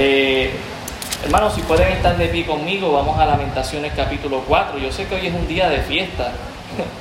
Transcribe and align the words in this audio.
Eh, 0.00 0.52
hermanos, 1.24 1.54
si 1.54 1.62
pueden 1.62 1.88
estar 1.88 2.16
de 2.16 2.28
pie 2.28 2.46
conmigo, 2.46 2.92
vamos 2.92 3.18
a 3.18 3.26
Lamentaciones 3.26 3.92
capítulo 3.96 4.44
4. 4.46 4.78
Yo 4.78 4.92
sé 4.92 5.08
que 5.08 5.16
hoy 5.16 5.26
es 5.26 5.34
un 5.34 5.48
día 5.48 5.68
de 5.68 5.80
fiesta. 5.80 6.30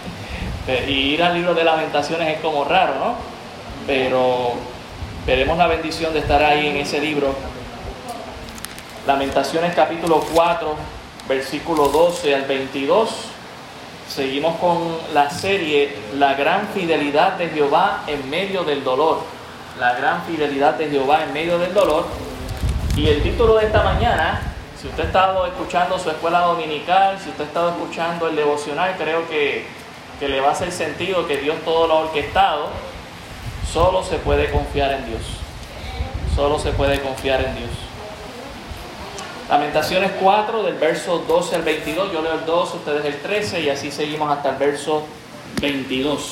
y 0.87 1.13
ir 1.13 1.21
al 1.21 1.35
libro 1.35 1.53
de 1.53 1.63
Lamentaciones 1.63 2.27
es 2.27 2.41
como 2.41 2.65
raro, 2.65 2.95
¿no? 2.95 3.15
Pero 3.85 4.53
veremos 5.27 5.59
la 5.59 5.67
bendición 5.67 6.11
de 6.11 6.21
estar 6.21 6.43
ahí 6.43 6.65
en 6.65 6.77
ese 6.77 6.99
libro. 6.99 7.35
Lamentaciones 9.05 9.75
capítulo 9.75 10.25
4, 10.33 10.75
versículo 11.29 11.89
12 11.89 12.33
al 12.33 12.45
22. 12.45 13.09
Seguimos 14.09 14.55
con 14.55 14.97
la 15.13 15.29
serie 15.29 15.95
La 16.17 16.33
gran 16.33 16.69
fidelidad 16.69 17.33
de 17.33 17.49
Jehová 17.49 18.05
en 18.07 18.27
medio 18.27 18.63
del 18.63 18.83
dolor. 18.83 19.19
La 19.79 19.93
gran 19.93 20.23
fidelidad 20.23 20.73
de 20.73 20.89
Jehová 20.89 21.25
en 21.25 21.33
medio 21.33 21.59
del 21.59 21.75
dolor. 21.75 22.26
Y 22.97 23.07
el 23.09 23.21
título 23.21 23.57
de 23.57 23.67
esta 23.67 23.83
mañana, 23.83 24.41
si 24.81 24.87
usted 24.87 25.03
ha 25.03 25.05
estado 25.05 25.45
escuchando 25.45 25.99
su 25.99 26.09
escuela 26.09 26.39
dominical, 26.39 27.19
si 27.23 27.29
usted 27.29 27.43
ha 27.43 27.47
estado 27.47 27.69
escuchando 27.69 28.27
el 28.27 28.35
devocional, 28.35 28.95
creo 28.97 29.29
que, 29.29 29.67
que 30.19 30.27
le 30.27 30.41
va 30.41 30.47
a 30.47 30.51
hacer 30.53 30.71
sentido 30.71 31.27
que 31.27 31.37
Dios 31.37 31.57
todo 31.63 31.85
lo 31.85 31.93
ha 31.93 31.99
orquestado. 32.05 32.69
Solo 33.71 34.03
se 34.03 34.15
puede 34.17 34.49
confiar 34.49 34.93
en 34.93 35.05
Dios. 35.05 35.21
Solo 36.35 36.57
se 36.57 36.71
puede 36.71 36.99
confiar 36.99 37.41
en 37.41 37.55
Dios. 37.55 37.69
Lamentaciones 39.47 40.13
4, 40.19 40.63
del 40.63 40.75
verso 40.75 41.19
12 41.19 41.55
al 41.55 41.61
22. 41.61 42.11
Yo 42.11 42.23
leo 42.23 42.33
el 42.33 42.45
12, 42.47 42.77
ustedes 42.77 43.05
el 43.05 43.21
13 43.21 43.61
y 43.61 43.69
así 43.69 43.91
seguimos 43.91 44.35
hasta 44.35 44.49
el 44.49 44.55
verso 44.55 45.03
22. 45.61 46.31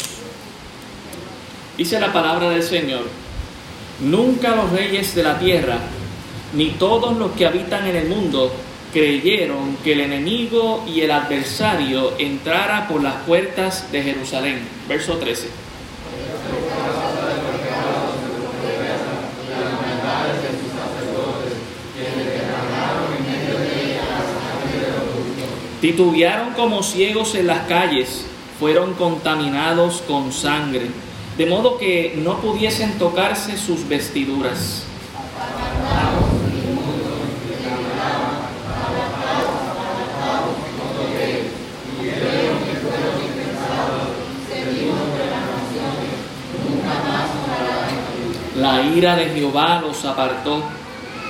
Dice 1.77 1.99
la 1.99 2.11
palabra 2.11 2.49
del 2.49 2.63
Señor, 2.63 3.03
nunca 3.99 4.55
los 4.55 4.71
reyes 4.71 5.13
de 5.13 5.21
la 5.21 5.37
tierra 5.37 5.77
ni 6.55 6.69
todos 6.71 7.17
los 7.17 7.31
que 7.31 7.45
habitan 7.45 7.87
en 7.87 7.95
el 7.95 8.07
mundo 8.07 8.51
creyeron 8.93 9.75
que 9.83 9.91
el 9.91 9.99
enemigo 9.99 10.85
y 10.87 11.01
el 11.01 11.11
adversario 11.11 12.13
entrara 12.17 12.87
por 12.87 13.03
las 13.03 13.15
puertas 13.25 13.91
de 13.91 14.01
Jerusalén. 14.01 14.59
Verso 14.87 15.17
13. 15.17 15.49
Titubearon 25.81 26.53
como 26.53 26.81
ciegos 26.81 27.35
en 27.35 27.47
las 27.47 27.67
calles, 27.67 28.25
fueron 28.59 28.93
contaminados 28.93 30.01
con 30.07 30.31
sangre, 30.31 30.87
de 31.37 31.45
modo 31.45 31.77
que 31.77 32.17
no 32.17 32.39
pudiesen 32.39 32.97
tocarse 32.97 33.57
sus 33.57 33.87
vestiduras. 33.87 34.85
La 48.65 48.81
ira 48.81 49.15
de 49.15 49.29
Jehová 49.29 49.79
los 49.79 50.05
apartó, 50.05 50.63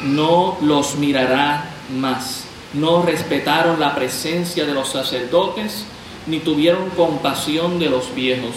no 0.03 0.58
los 0.61 0.95
mirará 0.95 1.66
más. 1.94 2.45
No 2.73 3.02
respetaron 3.02 3.77
la 3.77 3.94
presencia 3.94 4.66
de 4.66 4.73
los 4.73 4.88
sacerdotes, 4.88 5.83
ni 6.27 6.39
tuvieron 6.39 6.92
compasión 6.92 7.77
de 7.77 7.89
los 7.89 8.16
viejos. 8.16 8.55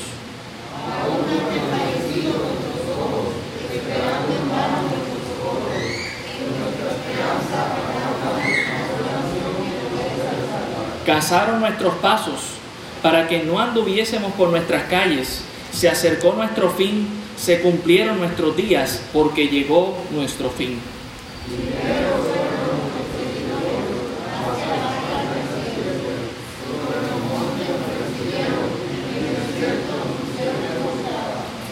Cazaron 11.04 11.58
nuestros 11.58 11.94
pasos 11.94 12.40
para 13.02 13.26
que 13.26 13.42
no 13.42 13.58
anduviésemos 13.58 14.32
por 14.34 14.50
nuestras 14.50 14.84
calles. 14.84 15.42
Se 15.72 15.88
acercó 15.88 16.34
nuestro 16.34 16.70
fin 16.70 17.08
se 17.38 17.60
cumplieron 17.60 18.18
nuestros 18.18 18.56
días 18.56 19.00
porque 19.12 19.48
llegó 19.48 19.96
nuestro 20.10 20.50
fin. 20.50 20.78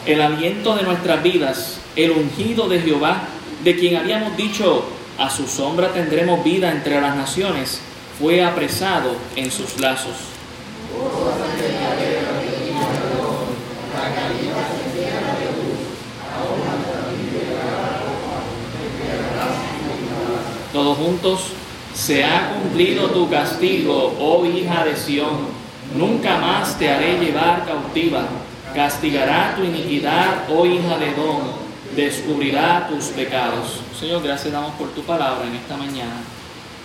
El 0.07 0.23
aliento 0.23 0.77
de 0.77 0.85
nuestras 0.85 1.21
vidas, 1.23 1.81
el 1.97 2.13
ungido 2.13 2.69
de 2.69 2.81
Jehová, 2.81 3.25
de 3.65 3.77
quien 3.77 3.97
habíamos 3.97 4.37
dicho, 4.37 4.85
a 5.19 5.29
su 5.31 5.49
sombra 5.49 5.93
tendremos 5.93 6.45
vida 6.45 6.71
entre 6.71 7.01
las 7.01 7.17
naciones, 7.17 7.81
fue 8.21 8.45
apresado 8.45 9.17
en 9.35 9.51
sus 9.51 9.81
lazos. 9.81 10.36
Juntos, 20.95 21.53
se 21.95 22.25
ha 22.25 22.53
cumplido 22.53 23.09
tu 23.11 23.29
castigo, 23.31 24.15
oh 24.21 24.45
hija 24.45 24.85
de 24.85 24.97
Sión, 24.97 25.49
nunca 25.97 26.39
más 26.39 26.79
te 26.79 26.91
haré 26.91 27.19
llevar 27.19 27.65
cautiva, 27.65 28.27
castigará 28.75 29.55
tu 29.57 29.65
iniquidad, 29.65 30.45
oh 30.51 30.67
hija 30.67 30.99
de 30.99 31.15
Don, 31.15 31.67
descubrirá 31.97 32.87
tus 32.89 33.07
pecados. 33.07 33.81
Señor, 33.99 34.23
gracias 34.23 34.53
damos 34.53 34.75
por 34.75 34.89
tu 34.91 35.03
palabra 35.03 35.47
en 35.47 35.55
esta 35.57 35.77
mañana. 35.77 36.21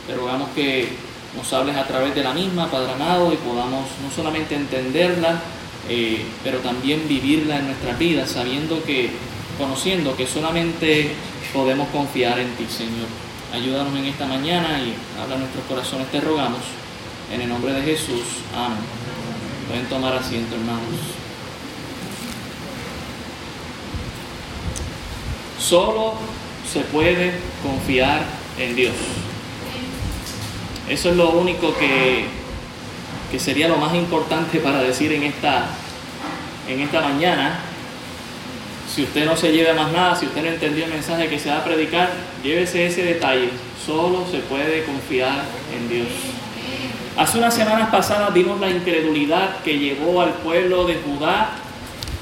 Te 0.07 0.15
rogamos 0.15 0.49
que 0.55 0.87
nos 1.35 1.51
hables 1.53 1.75
a 1.75 1.85
través 1.85 2.15
de 2.15 2.23
la 2.23 2.33
misma, 2.33 2.71
Padre 2.71 2.93
amado, 2.93 3.33
y 3.33 3.37
podamos 3.37 3.85
no 4.01 4.11
solamente 4.15 4.55
entenderla, 4.55 5.41
eh, 5.89 6.25
pero 6.43 6.59
también 6.59 7.07
vivirla 7.07 7.57
en 7.57 7.67
nuestras 7.67 7.99
vidas, 7.99 8.31
sabiendo 8.31 8.81
que, 8.83 9.09
conociendo 9.57 10.15
que 10.15 10.25
solamente 10.25 11.11
podemos 11.53 11.89
confiar 11.89 12.39
en 12.39 12.49
ti, 12.55 12.65
Señor. 12.69 13.30
Ayúdanos 13.53 13.93
en 13.97 14.05
esta 14.05 14.25
mañana 14.25 14.79
y 14.79 14.95
habla 15.21 15.35
nuestros 15.35 15.65
corazones, 15.65 16.07
te 16.09 16.21
rogamos. 16.21 16.61
En 17.33 17.41
el 17.41 17.49
nombre 17.49 17.73
de 17.73 17.81
Jesús, 17.81 18.23
amén. 18.55 18.79
Pueden 19.67 19.85
tomar 19.87 20.13
asiento, 20.13 20.55
hermanos. 20.55 20.99
Solo 25.59 26.13
se 26.71 26.79
puede 26.81 27.33
confiar 27.61 28.23
en 28.57 28.75
Dios. 28.75 28.93
Eso 30.87 31.09
es 31.09 31.15
lo 31.17 31.31
único 31.31 31.75
que, 31.77 32.27
que 33.31 33.39
sería 33.39 33.67
lo 33.67 33.77
más 33.77 33.93
importante 33.95 34.59
para 34.59 34.81
decir 34.81 35.11
en 35.11 35.23
esta, 35.23 35.67
en 36.69 36.79
esta 36.79 37.01
mañana. 37.01 37.59
Si 38.93 39.03
usted 39.03 39.25
no 39.25 39.37
se 39.37 39.53
lleva 39.53 39.73
más 39.73 39.93
nada, 39.93 40.15
si 40.17 40.25
usted 40.25 40.43
no 40.43 40.49
entendió 40.49 40.83
el 40.83 40.91
mensaje 40.91 41.29
que 41.29 41.39
se 41.39 41.49
va 41.49 41.59
a 41.59 41.63
predicar, 41.63 42.09
llévese 42.43 42.87
ese 42.87 43.03
detalle. 43.03 43.49
Solo 43.85 44.25
se 44.29 44.39
puede 44.39 44.83
confiar 44.83 45.43
en 45.73 45.89
Dios. 45.89 46.07
Hace 47.17 47.37
unas 47.37 47.53
semanas 47.53 47.89
pasadas 47.89 48.33
vimos 48.33 48.59
la 48.59 48.69
incredulidad 48.69 49.61
que 49.63 49.79
llevó 49.79 50.21
al 50.21 50.33
pueblo 50.33 50.85
de 50.85 50.95
Judá 50.95 51.51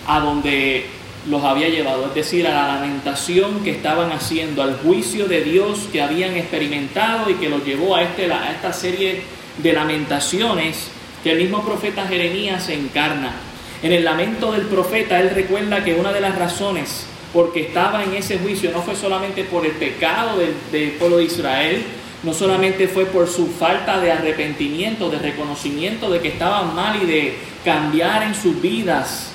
a 0.05 0.19
donde 0.19 0.85
los 1.27 1.43
había 1.43 1.69
llevado, 1.69 2.05
es 2.07 2.13
decir, 2.13 2.47
a 2.47 2.53
la 2.53 2.75
lamentación 2.75 3.63
que 3.63 3.71
estaban 3.71 4.11
haciendo, 4.11 4.61
al 4.61 4.77
juicio 4.77 5.27
de 5.27 5.43
Dios 5.43 5.87
que 5.91 6.01
habían 6.01 6.35
experimentado 6.35 7.29
y 7.31 7.35
que 7.35 7.49
los 7.49 7.65
llevó 7.65 7.95
a, 7.95 8.03
este, 8.03 8.31
a 8.31 8.51
esta 8.51 8.73
serie 8.73 9.23
de 9.57 9.73
lamentaciones 9.73 10.89
que 11.23 11.31
el 11.31 11.39
mismo 11.39 11.63
profeta 11.63 12.07
Jeremías 12.07 12.69
encarna. 12.69 13.48
En 13.81 13.93
el 13.93 14.03
lamento 14.03 14.51
del 14.51 14.63
profeta, 14.63 15.19
él 15.21 15.29
recuerda 15.29 15.83
que 15.83 15.93
una 15.93 16.11
de 16.11 16.19
las 16.19 16.37
razones 16.37 17.05
por 17.33 17.53
que 17.53 17.61
estaba 17.61 18.03
en 18.03 18.13
ese 18.13 18.39
juicio 18.39 18.71
no 18.71 18.81
fue 18.81 18.95
solamente 18.95 19.43
por 19.43 19.65
el 19.65 19.73
pecado 19.73 20.37
del, 20.37 20.91
pueblo 20.91 21.17
de 21.17 21.25
Israel, 21.25 21.83
no 22.23 22.33
solamente 22.33 22.87
fue 22.87 23.05
por 23.05 23.29
su 23.29 23.47
falta 23.47 23.99
de 24.01 24.11
arrepentimiento, 24.11 25.09
de 25.09 25.19
reconocimiento 25.19 26.09
de 26.09 26.19
que 26.19 26.29
estaban 26.29 26.75
mal 26.75 27.01
y 27.01 27.05
de 27.05 27.37
cambiar 27.63 28.23
en 28.23 28.35
sus 28.35 28.61
vidas. 28.61 29.31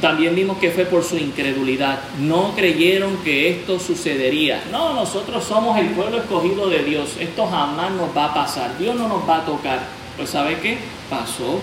También 0.00 0.34
vimos 0.34 0.58
que 0.58 0.70
fue 0.70 0.84
por 0.84 1.02
su 1.04 1.16
incredulidad. 1.16 1.98
No 2.20 2.54
creyeron 2.54 3.18
que 3.18 3.50
esto 3.50 3.78
sucedería. 3.78 4.62
No, 4.70 4.94
nosotros 4.94 5.44
somos 5.44 5.78
el 5.78 5.88
pueblo 5.88 6.18
escogido 6.18 6.68
de 6.68 6.82
Dios. 6.84 7.16
Esto 7.18 7.46
jamás 7.46 7.90
nos 7.92 8.16
va 8.16 8.26
a 8.26 8.34
pasar. 8.34 8.76
Dios 8.78 8.94
no 8.96 9.08
nos 9.08 9.28
va 9.28 9.38
a 9.38 9.44
tocar. 9.44 9.80
Pues 10.16 10.30
¿sabe 10.30 10.58
qué? 10.60 10.78
Pasó. 11.08 11.60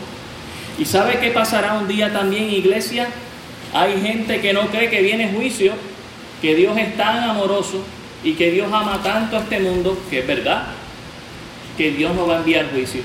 ¿Y 0.78 0.86
sabe 0.86 1.20
qué 1.20 1.30
pasará 1.32 1.74
un 1.74 1.88
día 1.88 2.12
también, 2.12 2.50
iglesia? 2.50 3.08
Hay 3.74 4.02
gente 4.02 4.42
que 4.42 4.54
no 4.54 4.68
cree 4.68 4.90
que 4.90 5.02
viene 5.02 5.32
juicio, 5.34 5.74
que 6.42 6.56
Dios 6.56 6.78
es 6.78 6.98
tan 6.98 7.24
amoroso 7.24 7.84
y 8.24 8.34
que 8.34 8.52
Dios 8.52 8.72
ama 8.72 9.02
tanto 9.04 9.38
a 9.38 9.42
este 9.42 9.60
mundo, 9.60 9.98
que 10.10 10.20
es 10.20 10.28
verdad, 10.28 10.68
que 11.78 11.92
Dios 11.92 12.14
no 12.16 12.28
va 12.28 12.36
a 12.36 12.40
enviar 12.40 12.70
juicio. 12.72 13.02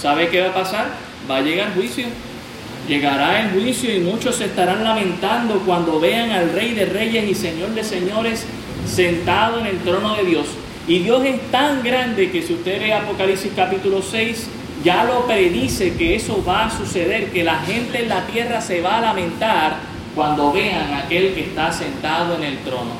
¿Sabe 0.00 0.28
qué 0.28 0.40
va 0.40 0.48
a 0.48 0.54
pasar? 0.54 0.86
Va 1.30 1.38
a 1.38 1.42
llegar 1.42 1.74
juicio. 1.74 2.06
Llegará 2.88 3.42
el 3.42 3.50
juicio 3.50 3.94
y 3.94 4.00
muchos 4.00 4.36
se 4.36 4.46
estarán 4.46 4.82
lamentando 4.82 5.60
cuando 5.60 6.00
vean 6.00 6.30
al 6.30 6.52
Rey 6.52 6.72
de 6.72 6.86
Reyes 6.86 7.28
y 7.28 7.34
Señor 7.34 7.70
de 7.70 7.84
Señores 7.84 8.44
sentado 8.86 9.60
en 9.60 9.66
el 9.66 9.78
trono 9.78 10.16
de 10.16 10.24
Dios. 10.24 10.46
Y 10.88 10.98
Dios 10.98 11.24
es 11.24 11.40
tan 11.52 11.82
grande 11.84 12.30
que 12.30 12.42
si 12.42 12.54
usted 12.54 12.82
lee 12.82 12.90
Apocalipsis 12.90 13.52
capítulo 13.54 14.02
6, 14.02 14.48
ya 14.82 15.04
lo 15.04 15.26
predice 15.26 15.94
que 15.94 16.16
eso 16.16 16.42
va 16.46 16.66
a 16.66 16.70
suceder, 16.70 17.30
que 17.30 17.44
la 17.44 17.60
gente 17.60 18.02
en 18.02 18.08
la 18.08 18.26
tierra 18.26 18.60
se 18.60 18.80
va 18.80 18.98
a 18.98 19.00
lamentar 19.00 19.76
cuando 20.14 20.52
vean 20.52 20.92
a 20.92 20.98
aquel 21.04 21.34
que 21.34 21.42
está 21.42 21.72
sentado 21.72 22.36
en 22.36 22.44
el 22.44 22.58
trono 22.58 22.92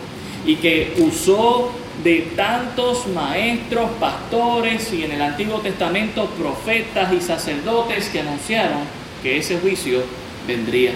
y 0.46 0.56
que 0.56 0.94
usó 0.98 1.72
de 2.02 2.32
tantos 2.34 3.06
maestros, 3.08 3.90
pastores 4.00 4.92
y 4.92 5.04
en 5.04 5.12
el 5.12 5.22
Antiguo 5.22 5.58
Testamento 5.58 6.26
profetas 6.26 7.12
y 7.12 7.20
sacerdotes 7.20 8.08
que 8.08 8.20
anunciaron 8.20 8.80
que 9.22 9.38
ese 9.38 9.58
juicio 9.58 10.02
vendría. 10.46 10.92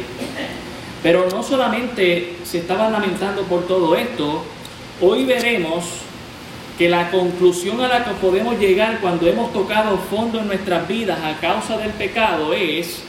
Pero 1.03 1.29
no 1.31 1.43
solamente 1.43 2.37
se 2.45 2.59
estaban 2.59 2.93
lamentando 2.93 3.43
por 3.43 3.67
todo 3.67 3.95
esto, 3.95 4.43
hoy 5.01 5.25
veremos 5.25 5.85
que 6.79 6.89
la 6.89 7.11
conclusión 7.11 7.81
a 7.81 7.89
la 7.89 8.05
que 8.05 8.11
podemos 8.13 8.59
llegar 8.59 8.99
cuando 9.01 9.27
hemos 9.27 9.53
tocado 9.53 9.97
fondo 9.99 10.41
en 10.41 10.49
nuestras 10.49 10.87
vidas 10.87 11.19
a 11.23 11.41
causa 11.41 11.79
del 11.79 11.91
pecado 11.93 12.53
es 12.53 13.03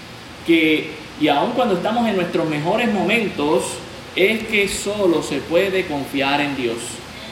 que, 0.45 0.91
y 1.19 1.27
aun 1.27 1.51
cuando 1.51 1.75
estamos 1.75 2.07
en 2.07 2.15
nuestros 2.15 2.47
mejores 2.47 2.91
momentos, 2.93 3.63
es 4.15 4.45
que 4.45 4.67
solo 4.67 5.21
se 5.21 5.37
puede 5.39 5.85
confiar 5.85 6.39
en 6.41 6.55
Dios. 6.55 6.77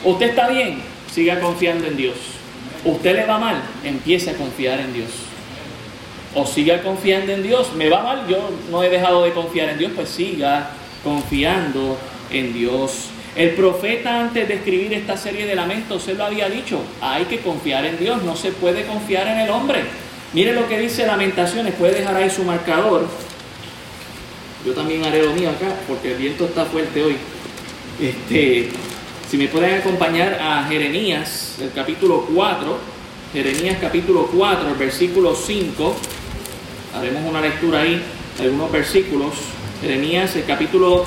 Usted 0.04 0.30
está 0.30 0.50
bien, 0.50 0.82
siga 1.12 1.40
confiando 1.40 1.88
en 1.88 1.96
Dios. 1.96 2.16
Usted 2.84 3.16
le 3.16 3.26
va 3.26 3.40
mal, 3.40 3.64
empiece 3.84 4.32
a 4.32 4.36
confiar 4.36 4.80
en 4.80 4.94
Dios. 4.94 5.10
O 6.36 6.46
siga 6.46 6.84
confiando 6.84 7.32
en 7.32 7.42
Dios. 7.42 7.72
Me 7.76 7.90
va 7.90 8.04
mal, 8.04 8.28
yo 8.28 8.50
no 8.70 8.84
he 8.84 8.90
dejado 8.90 9.24
de 9.24 9.32
confiar 9.32 9.70
en 9.70 9.80
Dios, 9.80 9.94
pues 9.96 10.10
siga 10.10 10.72
confiando 11.04 11.98
en 12.30 12.54
Dios. 12.54 13.10
El 13.36 13.50
profeta 13.52 14.22
antes 14.22 14.48
de 14.48 14.54
escribir 14.54 14.94
esta 14.94 15.18
serie 15.18 15.46
de 15.46 15.56
lamentos, 15.56 16.08
él 16.08 16.18
lo 16.18 16.26
había 16.26 16.48
dicho, 16.50 16.82
hay 17.02 17.26
que 17.26 17.40
confiar 17.40 17.86
en 17.86 18.00
Dios, 18.00 18.24
no 18.24 18.36
se 18.38 18.54
puede 18.54 18.86
confiar 18.86 19.28
en 19.28 19.40
el 19.40 19.50
hombre. 19.50 19.84
Mire 20.34 20.54
lo 20.54 20.68
que 20.70 20.80
dice 20.80 21.06
Lamentaciones, 21.06 21.74
puede 21.76 22.00
dejar 22.00 22.16
ahí 22.16 22.30
su 22.30 22.44
marcador. 22.44 23.08
Yo 24.66 24.74
también 24.74 25.04
haré 25.04 25.22
lo 25.22 25.34
mío 25.34 25.50
acá, 25.50 25.76
porque 25.86 26.14
el 26.14 26.18
viento 26.18 26.46
está 26.46 26.64
fuerte 26.66 27.04
hoy. 27.04 27.18
Este, 28.00 28.70
si 29.30 29.38
me 29.38 29.48
pueden 29.50 29.80
acompañar 29.80 30.40
a 30.42 30.64
Jeremías, 30.64 31.58
el 31.62 31.72
capítulo 31.74 32.28
4, 32.34 32.78
Jeremías 33.34 33.78
capítulo 33.82 34.30
4, 34.34 34.70
el 34.70 34.76
versículo 34.76 35.36
5, 35.36 35.96
haremos 36.98 37.30
una 37.30 37.42
lectura 37.42 37.82
ahí, 37.82 38.02
algunos 38.40 38.72
versículos. 38.72 39.34
Jeremías, 39.82 40.36
el 40.38 40.46
capítulo 40.46 41.06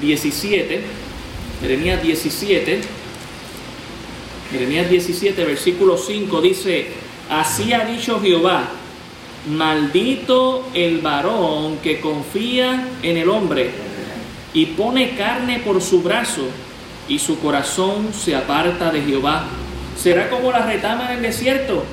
17. 0.00 1.03
Jeremías 1.60 2.02
17, 2.02 2.80
Jeremías 4.50 4.90
17, 4.90 5.44
versículo 5.44 5.96
5 5.96 6.40
dice, 6.40 6.88
así 7.30 7.72
ha 7.72 7.84
dicho 7.84 8.20
Jehová, 8.20 8.68
maldito 9.48 10.66
el 10.74 10.98
varón 10.98 11.78
que 11.82 12.00
confía 12.00 12.88
en 13.02 13.16
el 13.16 13.28
hombre 13.28 13.70
y 14.52 14.66
pone 14.66 15.16
carne 15.16 15.60
por 15.64 15.80
su 15.80 16.02
brazo 16.02 16.46
y 17.08 17.18
su 17.18 17.38
corazón 17.38 18.12
se 18.12 18.34
aparta 18.34 18.90
de 18.90 19.02
Jehová. 19.02 19.46
Será 20.00 20.30
como 20.30 20.50
la 20.50 20.66
retama 20.66 21.10
en 21.10 21.16
el 21.18 21.22
desierto 21.22 21.84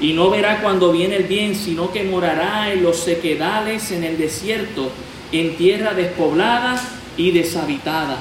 y 0.00 0.12
no 0.12 0.30
verá 0.30 0.60
cuando 0.60 0.92
viene 0.92 1.16
el 1.16 1.24
bien, 1.24 1.54
sino 1.54 1.92
que 1.92 2.04
morará 2.04 2.72
en 2.72 2.82
los 2.82 2.98
sequedales 2.98 3.90
en 3.90 4.04
el 4.04 4.16
desierto, 4.16 4.90
en 5.32 5.56
tierra 5.56 5.94
despoblada 5.94 6.80
y 7.16 7.32
deshabitada 7.32 8.18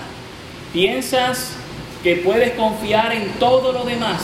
piensas 0.73 1.53
que 2.03 2.17
puedes 2.17 2.51
confiar 2.51 3.13
en 3.13 3.29
todo 3.39 3.71
lo 3.71 3.83
demás 3.85 4.21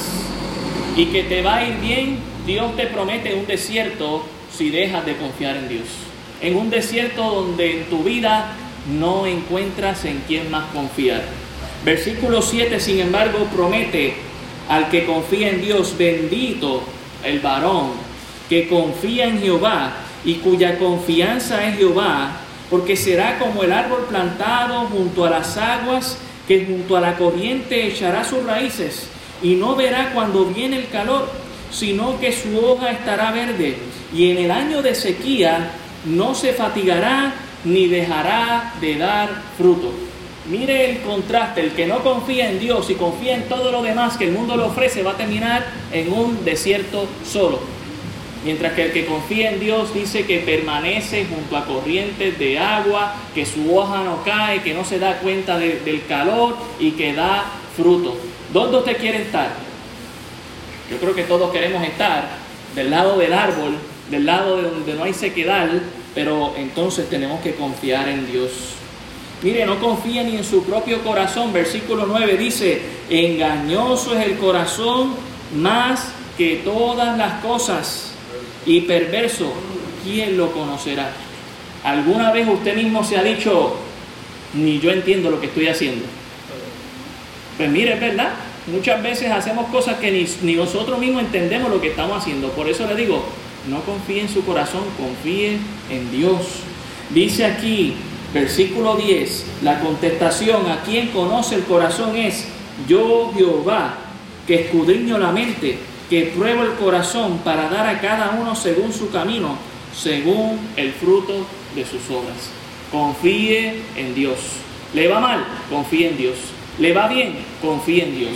y 0.95 1.07
que 1.07 1.23
te 1.23 1.41
va 1.41 1.57
a 1.57 1.67
ir 1.67 1.75
bien, 1.79 2.19
Dios 2.45 2.75
te 2.75 2.87
promete 2.87 3.33
un 3.33 3.47
desierto 3.47 4.25
si 4.55 4.69
dejas 4.69 5.05
de 5.05 5.15
confiar 5.15 5.57
en 5.57 5.69
Dios. 5.69 5.87
En 6.41 6.55
un 6.55 6.69
desierto 6.69 7.23
donde 7.23 7.79
en 7.79 7.85
tu 7.85 8.03
vida 8.03 8.53
no 8.91 9.25
encuentras 9.25 10.05
en 10.05 10.23
quién 10.27 10.51
más 10.51 10.65
confiar. 10.71 11.23
Versículo 11.85 12.41
7, 12.41 12.79
sin 12.79 12.99
embargo, 12.99 13.47
promete 13.55 14.15
al 14.69 14.89
que 14.89 15.05
confía 15.05 15.49
en 15.49 15.61
Dios, 15.61 15.95
bendito 15.97 16.83
el 17.23 17.39
varón 17.39 17.91
que 18.49 18.67
confía 18.67 19.25
en 19.25 19.39
Jehová 19.41 19.93
y 20.25 20.35
cuya 20.35 20.77
confianza 20.77 21.65
es 21.67 21.77
Jehová, 21.77 22.31
porque 22.69 22.95
será 22.95 23.39
como 23.39 23.63
el 23.63 23.71
árbol 23.71 24.05
plantado 24.09 24.81
junto 24.87 25.25
a 25.25 25.29
las 25.29 25.57
aguas 25.57 26.17
que 26.47 26.65
junto 26.65 26.97
a 26.97 27.01
la 27.01 27.17
corriente 27.17 27.87
echará 27.87 28.23
sus 28.23 28.43
raíces 28.43 29.07
y 29.41 29.55
no 29.55 29.75
verá 29.75 30.11
cuando 30.13 30.45
viene 30.45 30.77
el 30.77 30.89
calor, 30.89 31.29
sino 31.71 32.19
que 32.19 32.31
su 32.31 32.57
hoja 32.57 32.91
estará 32.91 33.31
verde 33.31 33.77
y 34.13 34.31
en 34.31 34.37
el 34.37 34.51
año 34.51 34.81
de 34.81 34.95
sequía 34.95 35.71
no 36.05 36.35
se 36.35 36.53
fatigará 36.53 37.33
ni 37.63 37.87
dejará 37.87 38.73
de 38.79 38.97
dar 38.97 39.29
fruto. 39.57 39.91
Mire 40.49 40.91
el 40.91 41.01
contraste, 41.01 41.61
el 41.61 41.71
que 41.71 41.87
no 41.87 42.03
confía 42.03 42.49
en 42.49 42.59
Dios 42.59 42.89
y 42.89 42.95
confía 42.95 43.35
en 43.35 43.47
todo 43.47 43.71
lo 43.71 43.81
demás 43.81 44.17
que 44.17 44.25
el 44.25 44.33
mundo 44.33 44.57
le 44.57 44.63
ofrece 44.63 45.01
va 45.01 45.11
a 45.11 45.17
terminar 45.17 45.65
en 45.91 46.11
un 46.11 46.43
desierto 46.43 47.07
solo. 47.25 47.59
Mientras 48.43 48.73
que 48.73 48.85
el 48.85 48.91
que 48.91 49.05
confía 49.05 49.51
en 49.51 49.59
Dios 49.59 49.93
dice 49.93 50.25
que 50.25 50.39
permanece 50.39 51.25
junto 51.25 51.55
a 51.55 51.65
corrientes 51.65 52.37
de 52.37 52.59
agua, 52.59 53.15
que 53.33 53.45
su 53.45 53.75
hoja 53.75 54.03
no 54.03 54.21
cae, 54.23 54.61
que 54.61 54.73
no 54.73 54.83
se 54.83 54.99
da 54.99 55.19
cuenta 55.19 55.57
del 55.57 56.05
calor 56.07 56.57
y 56.77 56.91
que 56.91 57.13
da 57.13 57.45
fruto. 57.77 58.17
¿Dónde 58.51 58.77
usted 58.77 58.97
quiere 58.97 59.21
estar? 59.21 59.49
Yo 60.91 60.97
creo 60.97 61.15
que 61.15 61.23
todos 61.23 61.51
queremos 61.51 61.83
estar 61.83 62.27
del 62.75 62.89
lado 62.89 63.17
del 63.17 63.31
árbol, 63.31 63.77
del 64.11 64.25
lado 64.25 64.57
de 64.57 64.69
donde 64.69 64.93
no 64.93 65.05
hay 65.05 65.13
sequedad, 65.13 65.69
pero 66.13 66.53
entonces 66.57 67.09
tenemos 67.09 67.39
que 67.41 67.55
confiar 67.55 68.09
en 68.09 68.29
Dios. 68.29 68.51
Mire, 69.41 69.65
no 69.65 69.79
confía 69.79 70.23
ni 70.23 70.35
en 70.35 70.43
su 70.43 70.63
propio 70.65 71.01
corazón. 71.01 71.53
Versículo 71.53 72.05
9 72.05 72.37
dice, 72.37 72.81
engañoso 73.09 74.17
es 74.17 74.25
el 74.25 74.37
corazón 74.37 75.15
más 75.55 76.11
que 76.37 76.61
todas 76.63 77.17
las 77.17 77.41
cosas 77.41 78.12
y 78.65 78.81
perverso, 78.81 79.51
¿quién 80.03 80.37
lo 80.37 80.51
conocerá? 80.51 81.11
¿Alguna 81.83 82.31
vez 82.31 82.47
usted 82.47 82.75
mismo 82.75 83.03
se 83.03 83.17
ha 83.17 83.23
dicho, 83.23 83.75
ni 84.53 84.79
yo 84.79 84.91
entiendo 84.91 85.29
lo 85.29 85.39
que 85.39 85.47
estoy 85.47 85.67
haciendo? 85.67 86.05
Pues 87.57 87.69
mire, 87.69 87.93
es 87.93 87.99
verdad, 87.99 88.29
muchas 88.67 89.03
veces 89.03 89.31
hacemos 89.31 89.67
cosas 89.67 89.97
que 89.97 90.27
ni, 90.41 90.55
nosotros 90.55 90.97
mismos 90.99 91.23
entendemos 91.23 91.69
lo 91.69 91.81
que 91.81 91.89
estamos 91.89 92.17
haciendo. 92.17 92.49
Por 92.49 92.69
eso 92.69 92.87
le 92.87 92.95
digo, 92.95 93.23
no 93.69 93.81
confíe 93.81 94.21
en 94.21 94.29
su 94.29 94.45
corazón, 94.45 94.83
confíe 94.97 95.57
en 95.89 96.11
Dios. 96.11 96.37
Dice 97.09 97.45
aquí, 97.45 97.95
versículo 98.33 98.95
10, 98.95 99.45
la 99.61 99.79
contestación 99.81 100.67
a 100.71 100.81
quien 100.83 101.09
conoce 101.09 101.55
el 101.55 101.63
corazón 101.63 102.15
es, 102.15 102.47
yo 102.87 103.31
Jehová, 103.35 103.97
que 104.47 104.55
escudriño 104.55 105.17
la 105.17 105.31
mente 105.31 105.77
que 106.09 106.33
prueba 106.35 106.63
el 106.63 106.73
corazón 106.73 107.39
para 107.39 107.69
dar 107.69 107.87
a 107.87 107.99
cada 107.99 108.31
uno 108.39 108.55
según 108.55 108.93
su 108.93 109.09
camino, 109.11 109.57
según 109.95 110.59
el 110.75 110.91
fruto 110.93 111.45
de 111.75 111.85
sus 111.85 112.09
obras. 112.09 112.49
Confíe 112.91 113.81
en 113.95 114.13
Dios. 114.13 114.37
¿Le 114.93 115.07
va 115.07 115.19
mal? 115.19 115.45
Confíe 115.69 116.09
en 116.09 116.17
Dios. 116.17 116.37
¿Le 116.79 116.93
va 116.93 117.07
bien? 117.07 117.37
Confíe 117.61 118.03
en 118.03 118.15
Dios. 118.15 118.33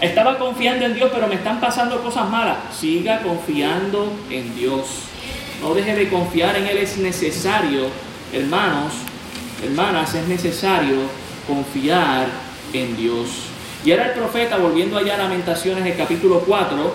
Estaba 0.00 0.38
confiando 0.38 0.84
en 0.84 0.94
Dios, 0.94 1.10
pero 1.14 1.28
me 1.28 1.36
están 1.36 1.60
pasando 1.60 2.02
cosas 2.02 2.28
malas. 2.28 2.56
Siga 2.78 3.22
confiando 3.22 4.12
en 4.30 4.54
Dios. 4.56 4.86
No 5.62 5.74
deje 5.74 5.94
de 5.94 6.08
confiar 6.08 6.56
en 6.56 6.66
Él. 6.66 6.78
Es 6.78 6.98
necesario, 6.98 7.86
hermanos, 8.32 8.92
hermanas, 9.62 10.14
es 10.14 10.26
necesario 10.26 10.96
confiar 11.46 12.26
en 12.72 12.96
Dios. 12.96 13.28
Y 13.84 13.92
ahora 13.92 14.06
el 14.06 14.12
profeta, 14.12 14.56
volviendo 14.56 14.96
allá 14.96 15.14
a 15.14 15.18
Lamentaciones, 15.18 15.84
el 15.84 15.94
capítulo 15.94 16.40
4, 16.40 16.94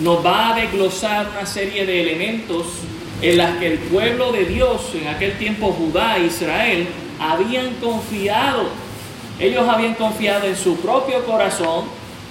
nos 0.00 0.24
va 0.24 0.50
a 0.50 0.56
desglosar 0.56 1.30
una 1.30 1.46
serie 1.46 1.86
de 1.86 2.02
elementos 2.02 2.66
en 3.22 3.38
las 3.38 3.56
que 3.56 3.68
el 3.68 3.78
pueblo 3.78 4.30
de 4.30 4.44
Dios, 4.44 4.92
en 4.94 5.08
aquel 5.08 5.38
tiempo 5.38 5.72
Judá 5.72 6.18
e 6.18 6.26
Israel, 6.26 6.86
habían 7.18 7.76
confiado. 7.76 8.68
Ellos 9.40 9.66
habían 9.66 9.94
confiado 9.94 10.46
en 10.46 10.54
su 10.54 10.76
propio 10.76 11.24
corazón, 11.24 11.86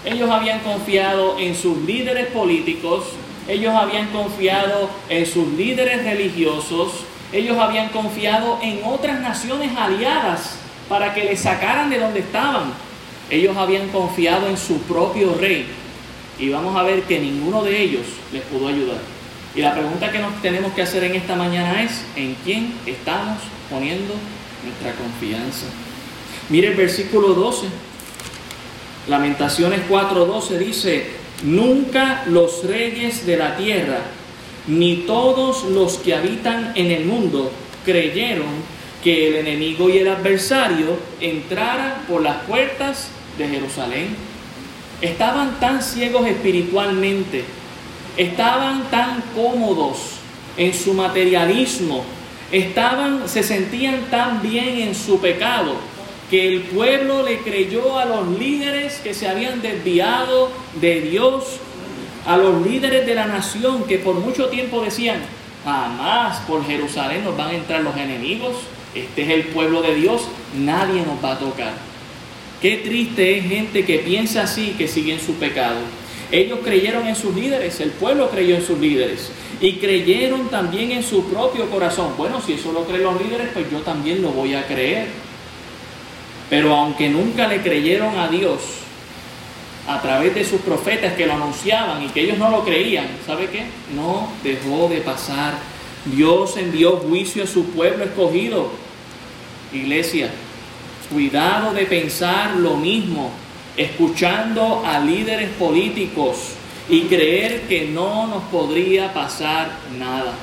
ellos 0.05 0.29
habían 0.29 0.59
confiado 0.59 1.39
en 1.39 1.55
sus 1.55 1.77
líderes 1.79 2.27
políticos, 2.27 3.05
ellos 3.47 3.73
habían 3.73 4.09
confiado 4.09 4.91
en 5.09 5.25
sus 5.25 5.47
líderes 5.53 6.03
religiosos, 6.03 6.91
ellos 7.31 7.57
habían 7.57 7.89
confiado 7.89 8.59
en 8.61 8.81
otras 8.83 9.19
naciones 9.21 9.75
aliadas 9.75 10.57
para 10.87 11.15
que 11.15 11.23
les 11.23 11.39
sacaran 11.39 11.89
de 11.89 11.97
donde 11.97 12.19
estaban. 12.19 12.92
Ellos 13.29 13.55
habían 13.57 13.89
confiado 13.89 14.47
en 14.47 14.57
su 14.57 14.79
propio 14.81 15.35
rey 15.35 15.65
y 16.39 16.49
vamos 16.49 16.75
a 16.75 16.83
ver 16.83 17.03
que 17.03 17.19
ninguno 17.19 17.63
de 17.63 17.81
ellos 17.81 18.05
les 18.31 18.41
pudo 18.43 18.67
ayudar. 18.67 18.99
Y 19.55 19.61
la 19.61 19.73
pregunta 19.73 20.11
que 20.11 20.19
nos 20.19 20.41
tenemos 20.41 20.73
que 20.73 20.81
hacer 20.81 21.03
en 21.03 21.15
esta 21.15 21.35
mañana 21.35 21.83
es, 21.83 22.03
¿en 22.15 22.35
quién 22.43 22.73
estamos 22.85 23.37
poniendo 23.69 24.13
nuestra 24.63 24.93
confianza? 24.93 25.67
Mire 26.49 26.69
el 26.69 26.75
versículo 26.75 27.29
12. 27.29 27.67
Lamentaciones 29.07 29.81
4:12 29.89 30.57
dice, 30.57 31.07
nunca 31.43 32.23
los 32.27 32.63
reyes 32.63 33.25
de 33.25 33.37
la 33.37 33.55
tierra, 33.57 33.99
ni 34.67 35.03
todos 35.05 35.65
los 35.65 35.97
que 35.97 36.15
habitan 36.15 36.71
en 36.75 36.89
el 36.91 37.05
mundo, 37.05 37.51
creyeron 37.85 38.72
que 39.03 39.27
el 39.27 39.36
enemigo 39.36 39.89
y 39.89 39.98
el 39.98 40.07
adversario 40.07 40.98
entraran 41.19 42.05
por 42.07 42.22
las 42.22 42.38
puertas 42.43 43.10
de 43.38 43.50
Jerusalén. 43.50 44.15
Estaban 45.01 45.60
tan 45.60 45.83
ciegos 45.83 46.25
espiritualmente, 46.25 47.43
estaban 48.15 48.89
tan 48.89 49.22
cómodos 49.36 50.19
en 50.55 50.74
su 50.74 50.93
materialismo, 50.93 52.05
estaban, 52.51 53.27
se 53.27 53.43
sentían 53.43 54.05
tan 54.10 54.41
bien 54.41 54.79
en 54.79 54.95
su 54.95 55.19
pecado, 55.19 55.75
que 56.29 56.48
el 56.48 56.62
pueblo 56.62 57.24
le 57.24 57.39
creyó 57.39 58.00
a 58.00 58.05
los 58.05 58.39
líderes 58.39 58.95
que 59.03 59.13
se 59.13 59.27
habían 59.27 59.62
desviado 59.62 60.50
de 60.79 61.01
Dios, 61.01 61.57
a 62.25 62.38
los 62.38 62.65
líderes 62.65 63.05
de 63.05 63.15
la 63.15 63.27
nación 63.27 63.83
que 63.83 63.98
por 63.98 64.15
mucho 64.15 64.48
tiempo 64.48 64.81
decían, 64.81 65.17
jamás 65.65 66.39
por 66.48 66.65
Jerusalén 66.65 67.25
nos 67.25 67.36
van 67.36 67.50
a 67.50 67.53
entrar 67.53 67.81
los 67.81 67.98
enemigos, 67.98 68.55
este 68.95 69.23
es 69.23 69.29
el 69.29 69.43
pueblo 69.45 69.81
de 69.81 69.95
Dios, 69.95 70.27
nadie 70.55 71.01
nos 71.01 71.23
va 71.23 71.33
a 71.33 71.39
tocar. 71.39 71.73
Qué 72.62 72.77
triste 72.77 73.38
es 73.38 73.45
gente 73.47 73.83
que 73.83 74.00
piensa 74.00 74.43
así, 74.43 74.75
que 74.77 74.88
sigue 74.88 75.13
en 75.13 75.19
su 75.19 75.33
pecado. 75.33 75.79
Ellos 76.31 76.59
creyeron 76.63 77.07
en 77.07 77.15
sus 77.15 77.35
líderes, 77.35 77.79
el 77.81 77.91
pueblo 77.91 78.29
creyó 78.29 78.55
en 78.55 78.65
sus 78.65 78.79
líderes 78.79 79.31
y 79.59 79.73
creyeron 79.73 80.50
también 80.50 80.91
en 80.91 81.03
su 81.03 81.25
propio 81.25 81.69
corazón. 81.69 82.13
Bueno, 82.17 82.41
si 82.41 82.53
eso 82.53 82.71
lo 82.71 82.85
creen 82.85 83.03
los 83.03 83.21
líderes, 83.21 83.50
pues 83.53 83.69
yo 83.69 83.79
también 83.81 84.21
lo 84.21 84.29
voy 84.29 84.55
a 84.55 84.65
creer. 84.65 85.07
Pero 86.50 86.75
aunque 86.75 87.09
nunca 87.09 87.47
le 87.47 87.62
creyeron 87.62 88.17
a 88.17 88.27
Dios 88.27 88.62
a 89.88 90.01
través 90.01 90.33
de 90.33 90.45
sus 90.45 90.62
profetas 90.62 91.13
que 91.13 91.25
lo 91.25 91.33
anunciaban 91.33 92.03
y 92.03 92.07
que 92.07 92.21
ellos 92.21 92.38
no 92.38 92.50
lo 92.50 92.63
creían, 92.63 93.07
¿sabe 93.25 93.47
qué? 93.47 93.65
No 93.95 94.29
dejó 94.43 94.88
de 94.88 95.01
pasar. 95.01 95.55
Dios 96.05 96.57
envió 96.57 96.97
juicio 96.97 97.43
a 97.43 97.47
su 97.47 97.65
pueblo 97.71 98.03
escogido 98.03 98.82
Iglesia, 99.73 100.29
cuidado 101.11 101.73
de 101.73 101.85
pensar 101.85 102.55
lo 102.55 102.77
mismo, 102.77 103.31
escuchando 103.75 104.83
a 104.85 104.99
líderes 104.99 105.49
políticos 105.51 106.53
y 106.89 107.03
creer 107.03 107.61
que 107.61 107.85
no 107.85 108.27
nos 108.27 108.43
podría 108.43 109.13
pasar 109.13 109.71
nada. 109.97 110.33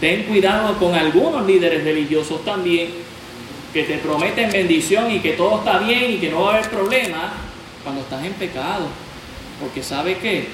Ten 0.00 0.24
cuidado 0.24 0.78
con 0.78 0.94
algunos 0.94 1.46
líderes 1.46 1.84
religiosos 1.84 2.44
también 2.44 2.88
que 3.72 3.84
te 3.84 3.98
prometen 3.98 4.50
bendición 4.50 5.10
y 5.10 5.20
que 5.20 5.32
todo 5.32 5.58
está 5.58 5.78
bien 5.78 6.12
y 6.12 6.16
que 6.16 6.30
no 6.30 6.42
va 6.42 6.54
a 6.54 6.58
haber 6.58 6.70
problema 6.70 7.32
cuando 7.84 8.00
estás 8.00 8.24
en 8.24 8.32
pecado. 8.32 8.86
Porque 9.60 9.82
sabe 9.82 10.16
que, 10.16 10.48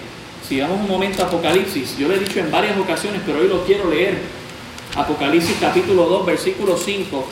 si 0.46 0.58
damos 0.58 0.80
un 0.80 0.88
momento 0.88 1.22
a 1.22 1.26
Apocalipsis, 1.26 1.96
yo 1.96 2.08
lo 2.08 2.14
he 2.14 2.18
dicho 2.18 2.40
en 2.40 2.50
varias 2.50 2.76
ocasiones, 2.76 3.22
pero 3.24 3.38
hoy 3.38 3.48
lo 3.48 3.64
quiero 3.64 3.88
leer. 3.88 4.18
Apocalipsis 4.96 5.56
capítulo 5.60 6.06
2, 6.06 6.26
versículo 6.26 6.76
5. 6.76 7.26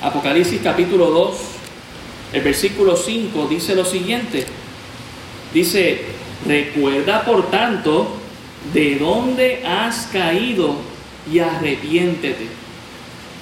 Apocalipsis 0.00 0.60
capítulo 0.62 1.10
2, 1.10 1.36
el 2.32 2.42
versículo 2.42 2.96
5 2.96 3.48
dice 3.48 3.74
lo 3.74 3.84
siguiente. 3.84 4.46
Dice, 5.52 6.02
recuerda 6.46 7.24
por 7.24 7.50
tanto 7.50 8.06
de 8.72 8.96
dónde 8.96 9.64
has 9.66 10.08
caído 10.12 10.76
y 11.30 11.40
arrepiéntete. 11.40 12.46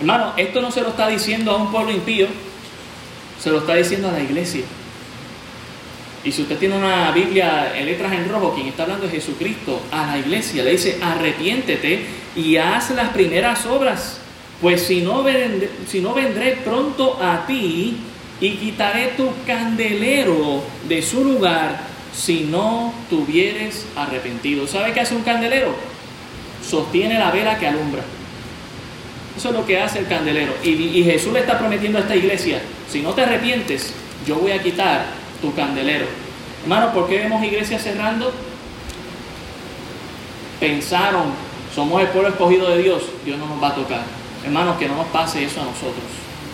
Hermano, 0.01 0.33
esto 0.39 0.63
no 0.63 0.71
se 0.71 0.81
lo 0.81 0.89
está 0.89 1.09
diciendo 1.09 1.51
a 1.51 1.57
un 1.57 1.71
pueblo 1.71 1.91
impío, 1.91 2.29
se 3.39 3.51
lo 3.51 3.59
está 3.59 3.75
diciendo 3.75 4.09
a 4.09 4.13
la 4.13 4.23
iglesia. 4.23 4.63
Y 6.25 6.33
si 6.33 6.43
usted 6.43 6.59
tiene 6.59 6.77
una 6.77 7.13
Biblia 7.13 7.77
en 7.77 7.85
letras 7.85 8.13
en 8.15 8.31
rojo, 8.31 8.55
quien 8.55 8.69
está 8.69 8.85
hablando 8.85 9.07
es 9.07 9.13
Jesucristo, 9.13 9.83
a 9.93 10.07
la 10.07 10.19
iglesia 10.19 10.65
le 10.65 10.73
dice, 10.73 10.99
arrepiéntete 11.03 12.07
y 12.35 12.57
haz 12.57 12.91
las 12.93 13.11
primeras 13.11 13.67
obras 13.67 14.21
pues 14.61 14.83
si 14.83 15.03
no, 15.03 15.23
vendré, 15.23 15.71
si 15.89 16.01
no 16.01 16.15
vendré 16.15 16.59
pronto 16.65 17.19
a 17.23 17.47
ti 17.47 17.99
y 18.41 18.51
quitaré 18.53 19.09
tu 19.17 19.31
candelero 19.47 20.63
de 20.89 21.03
su 21.03 21.25
lugar 21.25 21.81
si 22.15 22.45
no 22.45 22.93
tuvieres 23.11 23.87
arrepentido. 23.95 24.67
¿Sabe 24.67 24.93
qué 24.93 25.01
hace 25.01 25.15
un 25.15 25.23
candelero? 25.23 25.75
Sostiene 26.67 27.19
la 27.19 27.31
vela 27.31 27.59
que 27.59 27.67
alumbra. 27.67 28.03
Eso 29.37 29.51
es 29.51 29.55
lo 29.55 29.67
que 29.67 29.79
hace 29.79 29.99
el 29.99 30.07
candelero. 30.07 30.55
Y, 30.65 31.03
Jesús 31.05 31.33
le 31.33 31.41
está 31.41 31.59
prometiendo 31.59 31.99
a 31.99 32.03
esta 32.03 32.17
iglesia, 32.17 32.61
si 32.91 33.03
no 33.03 33.13
te 33.13 33.23
arrepientes, 33.23 33.93
yo 34.27 34.37
voy 34.37 34.53
a 34.53 34.63
quitar 34.63 35.05
tu 35.43 35.55
candelero. 35.55 36.07
Hermano, 36.63 36.93
¿por 36.93 37.07
qué 37.07 37.19
vemos 37.19 37.45
iglesias 37.45 37.83
cerrando? 37.83 38.33
Pensaron, 40.59 41.25
somos 41.75 42.01
el 42.01 42.09
pueblo 42.09 42.31
escogido 42.31 42.71
de 42.71 42.83
Dios, 42.83 43.03
Dios 43.27 43.39
no 43.39 43.47
nos 43.47 43.63
va 43.63 43.69
a 43.69 43.75
tocar. 43.75 44.16
Hermanos, 44.47 44.77
que 44.79 44.87
no 44.87 44.95
nos 44.95 45.09
pase 45.09 45.45
eso 45.45 45.61
a 45.61 45.65
nosotros. 45.65 46.05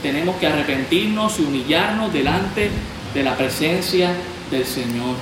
Tenemos 0.03 0.37
que 0.37 0.47
arrepentirnos 0.47 1.39
y 1.39 1.43
humillarnos 1.43 2.11
delante 2.11 2.71
de 3.13 3.23
la 3.23 3.37
presencia 3.37 4.15
del 4.51 4.65
Señor. 4.65 5.15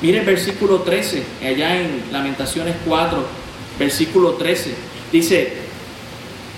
Mire 0.00 0.20
el 0.20 0.24
versículo 0.24 0.80
13, 0.80 1.22
allá 1.44 1.82
en 1.82 2.04
Lamentaciones 2.10 2.76
4, 2.86 3.26
versículo 3.78 4.32
13. 4.32 4.74
Dice, 5.12 5.52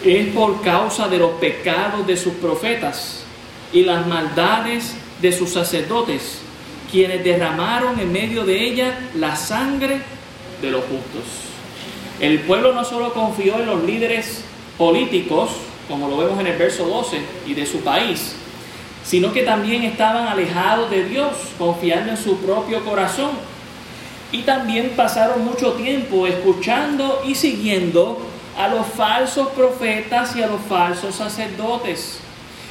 es 0.04 0.28
por 0.28 0.62
causa 0.62 1.08
de 1.08 1.18
los 1.18 1.32
pecados 1.32 2.06
de 2.06 2.16
sus 2.16 2.34
profetas 2.34 3.24
y 3.72 3.82
las 3.82 4.06
maldades 4.06 4.94
de 5.20 5.32
sus 5.32 5.50
sacerdotes, 5.50 6.38
quienes 6.92 7.24
derramaron 7.24 7.98
en 7.98 8.12
medio 8.12 8.44
de 8.44 8.62
ella 8.62 9.00
la 9.16 9.34
sangre 9.34 10.00
de 10.62 10.70
los 10.70 10.82
justos. 10.82 11.24
El 12.20 12.38
pueblo 12.40 12.72
no 12.72 12.84
solo 12.84 13.12
confió 13.12 13.58
en 13.58 13.66
los 13.66 13.82
líderes 13.82 14.44
políticos, 14.80 15.50
como 15.88 16.08
lo 16.08 16.16
vemos 16.16 16.40
en 16.40 16.46
el 16.46 16.56
verso 16.56 16.86
12, 16.86 17.20
y 17.46 17.52
de 17.52 17.66
su 17.66 17.80
país, 17.80 18.34
sino 19.04 19.30
que 19.30 19.42
también 19.42 19.82
estaban 19.82 20.26
alejados 20.26 20.90
de 20.90 21.04
Dios, 21.04 21.32
confiando 21.58 22.12
en 22.12 22.16
su 22.16 22.38
propio 22.38 22.82
corazón. 22.82 23.32
Y 24.32 24.40
también 24.42 24.94
pasaron 24.96 25.44
mucho 25.44 25.72
tiempo 25.72 26.26
escuchando 26.26 27.20
y 27.26 27.34
siguiendo 27.34 28.22
a 28.56 28.68
los 28.68 28.86
falsos 28.86 29.48
profetas 29.48 30.34
y 30.34 30.42
a 30.42 30.46
los 30.46 30.62
falsos 30.62 31.14
sacerdotes. 31.14 32.20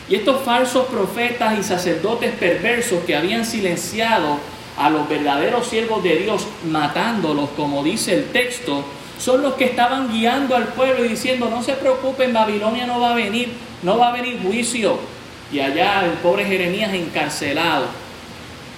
Y 0.09 0.15
estos 0.15 0.41
falsos 0.41 0.87
profetas 0.87 1.59
y 1.59 1.63
sacerdotes 1.63 2.33
perversos 2.33 3.03
que 3.03 3.15
habían 3.15 3.45
silenciado 3.45 4.37
a 4.79 4.89
los 4.89 5.07
verdaderos 5.07 5.67
siervos 5.67 6.01
de 6.01 6.15
Dios, 6.15 6.47
matándolos, 6.65 7.49
como 7.55 7.83
dice 7.83 8.15
el 8.15 8.31
texto, 8.31 8.83
son 9.19 9.43
los 9.43 9.55
que 9.55 9.65
estaban 9.65 10.11
guiando 10.11 10.55
al 10.55 10.69
pueblo 10.69 11.05
y 11.05 11.09
diciendo, 11.09 11.49
no 11.49 11.61
se 11.61 11.73
preocupen, 11.73 12.33
Babilonia 12.33 12.87
no 12.87 12.99
va 12.99 13.11
a 13.11 13.15
venir, 13.15 13.51
no 13.83 13.97
va 13.97 14.09
a 14.09 14.13
venir 14.13 14.39
juicio. 14.41 14.97
Y 15.51 15.59
allá 15.59 16.05
el 16.05 16.13
pobre 16.13 16.45
Jeremías 16.45 16.93
encarcelado, 16.93 17.87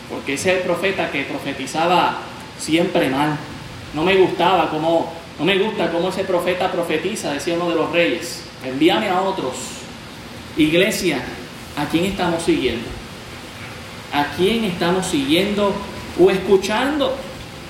porque 0.10 0.34
ese 0.34 0.52
es 0.52 0.58
el 0.58 0.64
profeta 0.64 1.12
que 1.12 1.24
profetizaba 1.24 2.18
siempre 2.58 3.10
mal. 3.10 3.38
No 3.94 4.04
me 4.04 4.16
gustaba 4.16 4.70
no 4.72 5.46
me 5.46 5.58
gusta 5.58 5.92
cómo 5.92 6.10
ese 6.10 6.24
profeta 6.24 6.72
profetiza, 6.72 7.34
decía 7.34 7.56
uno 7.56 7.70
de 7.70 7.76
los 7.76 7.92
reyes. 7.92 8.44
Envíame 8.64 9.10
a 9.10 9.22
otros. 9.22 9.56
Iglesia, 10.58 11.22
¿a 11.78 11.86
quién 11.86 12.06
estamos 12.06 12.44
siguiendo? 12.44 12.88
¿A 14.14 14.26
quién 14.36 14.66
estamos 14.66 15.06
siguiendo 15.08 15.74
o 16.20 16.30
escuchando? 16.30 17.16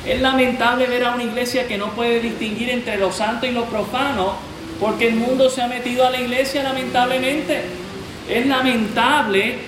Es 0.06 0.20
lamentable 0.20 0.88
ver 0.88 1.06
a 1.06 1.14
una 1.14 1.24
iglesia 1.24 1.68
que 1.68 1.78
no 1.78 1.92
puede 1.92 2.20
distinguir 2.20 2.70
entre 2.70 2.98
lo 2.98 3.12
santo 3.12 3.46
y 3.46 3.52
lo 3.52 3.66
profano, 3.66 4.34
porque 4.80 5.10
el 5.10 5.16
mundo 5.16 5.50
se 5.50 5.62
ha 5.62 5.68
metido 5.68 6.06
a 6.08 6.10
la 6.10 6.20
iglesia 6.20 6.64
lamentablemente. 6.64 7.62
Es 8.28 8.46
lamentable 8.48 9.60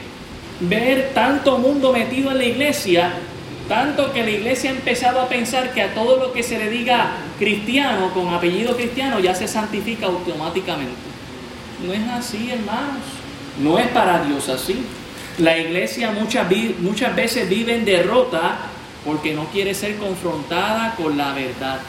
ver 0.60 1.12
tanto 1.14 1.58
mundo 1.60 1.94
metido 1.94 2.32
en 2.32 2.40
la 2.40 2.46
iglesia, 2.46 3.14
tanto 3.70 4.12
que 4.12 4.24
la 4.24 4.32
iglesia 4.32 4.72
ha 4.72 4.74
empezado 4.74 5.22
a 5.22 5.30
pensar 5.30 5.72
que 5.72 5.84
a 5.84 5.94
todo 5.94 6.18
lo 6.18 6.34
que 6.34 6.42
se 6.42 6.58
le 6.58 6.70
diga 6.70 7.12
cristiano, 7.38 8.12
con 8.12 8.34
apellido 8.34 8.76
cristiano, 8.76 9.20
ya 9.20 9.36
se 9.36 9.48
santifica 9.48 10.08
automáticamente. 10.08 10.96
No 11.86 11.94
es 11.94 12.08
así, 12.10 12.50
hermanos. 12.50 13.04
No 13.62 13.78
es 13.78 13.88
para 13.90 14.24
Dios 14.24 14.50
así. 14.50 14.84
La 15.38 15.58
iglesia 15.58 16.12
muchas, 16.12 16.48
muchas 16.80 17.16
veces 17.16 17.48
vive 17.48 17.76
en 17.76 17.86
derrota 17.86 18.58
porque 19.06 19.34
no 19.34 19.46
quiere 19.46 19.74
ser 19.74 19.98
confrontada 19.98 20.96
con 20.96 21.18
la 21.18 21.34
verdad. 21.34 21.80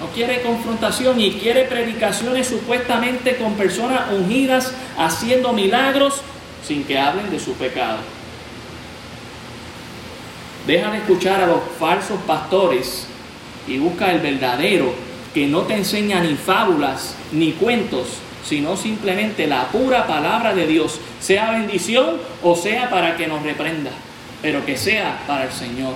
No 0.00 0.06
quiere 0.14 0.42
confrontación 0.42 1.20
y 1.20 1.32
quiere 1.32 1.64
predicaciones 1.64 2.46
supuestamente 2.46 3.36
con 3.36 3.54
personas 3.54 4.12
ungidas 4.12 4.72
haciendo 4.96 5.52
milagros 5.52 6.20
sin 6.66 6.84
que 6.84 6.98
hablen 6.98 7.30
de 7.30 7.40
su 7.40 7.54
pecado. 7.54 7.98
Deja 10.66 10.90
de 10.90 10.98
escuchar 10.98 11.40
a 11.40 11.46
los 11.46 11.60
falsos 11.78 12.18
pastores 12.26 13.06
y 13.66 13.78
busca 13.78 14.12
el 14.12 14.20
verdadero 14.20 14.92
que 15.34 15.46
no 15.46 15.62
te 15.62 15.74
enseña 15.74 16.20
ni 16.20 16.34
fábulas 16.34 17.14
ni 17.32 17.52
cuentos, 17.52 18.08
sino 18.44 18.76
simplemente 18.76 19.46
la 19.46 19.68
pura 19.68 20.06
palabra 20.06 20.54
de 20.54 20.66
Dios, 20.66 21.00
sea 21.20 21.52
bendición 21.52 22.18
o 22.42 22.54
sea 22.54 22.88
para 22.90 23.16
que 23.16 23.26
nos 23.26 23.42
reprenda, 23.42 23.90
pero 24.42 24.64
que 24.64 24.76
sea 24.76 25.22
para 25.26 25.44
el 25.44 25.52
Señor. 25.52 25.94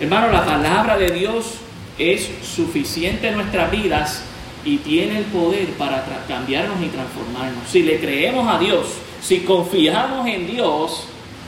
Hermano, 0.00 0.28
la 0.32 0.44
palabra 0.44 0.96
de 0.96 1.10
Dios 1.10 1.54
es 1.98 2.28
suficiente 2.42 3.28
en 3.28 3.36
nuestras 3.36 3.70
vidas 3.70 4.22
y 4.64 4.78
tiene 4.78 5.18
el 5.18 5.24
poder 5.24 5.68
para 5.70 6.04
cambiarnos 6.26 6.80
y 6.82 6.86
transformarnos. 6.86 7.68
Si 7.68 7.82
le 7.82 7.98
creemos 7.98 8.46
a 8.48 8.58
Dios, 8.58 8.86
si 9.20 9.40
confiamos 9.40 10.26
en 10.26 10.46
Dios, 10.46 11.04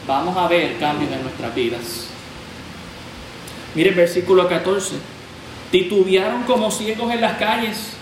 vamos 0.07 0.37
a 0.37 0.49
ver 0.49 0.79
cambios 0.79 1.13
en 1.13 1.23
nuestras 1.23 1.55
vidas. 1.55 2.09
Mire 3.75 3.91
el 3.91 3.95
versículo 3.95 4.49
14. 4.49 4.97
Titubearon 5.71 6.43
como 6.43 6.71
ciegos 6.73 7.13
en 7.13 7.21
las 7.21 7.37
calles, 7.39 7.93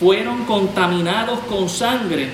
fueron 0.00 0.44
contaminados 0.44 1.38
con 1.48 1.68
sangre, 1.68 2.30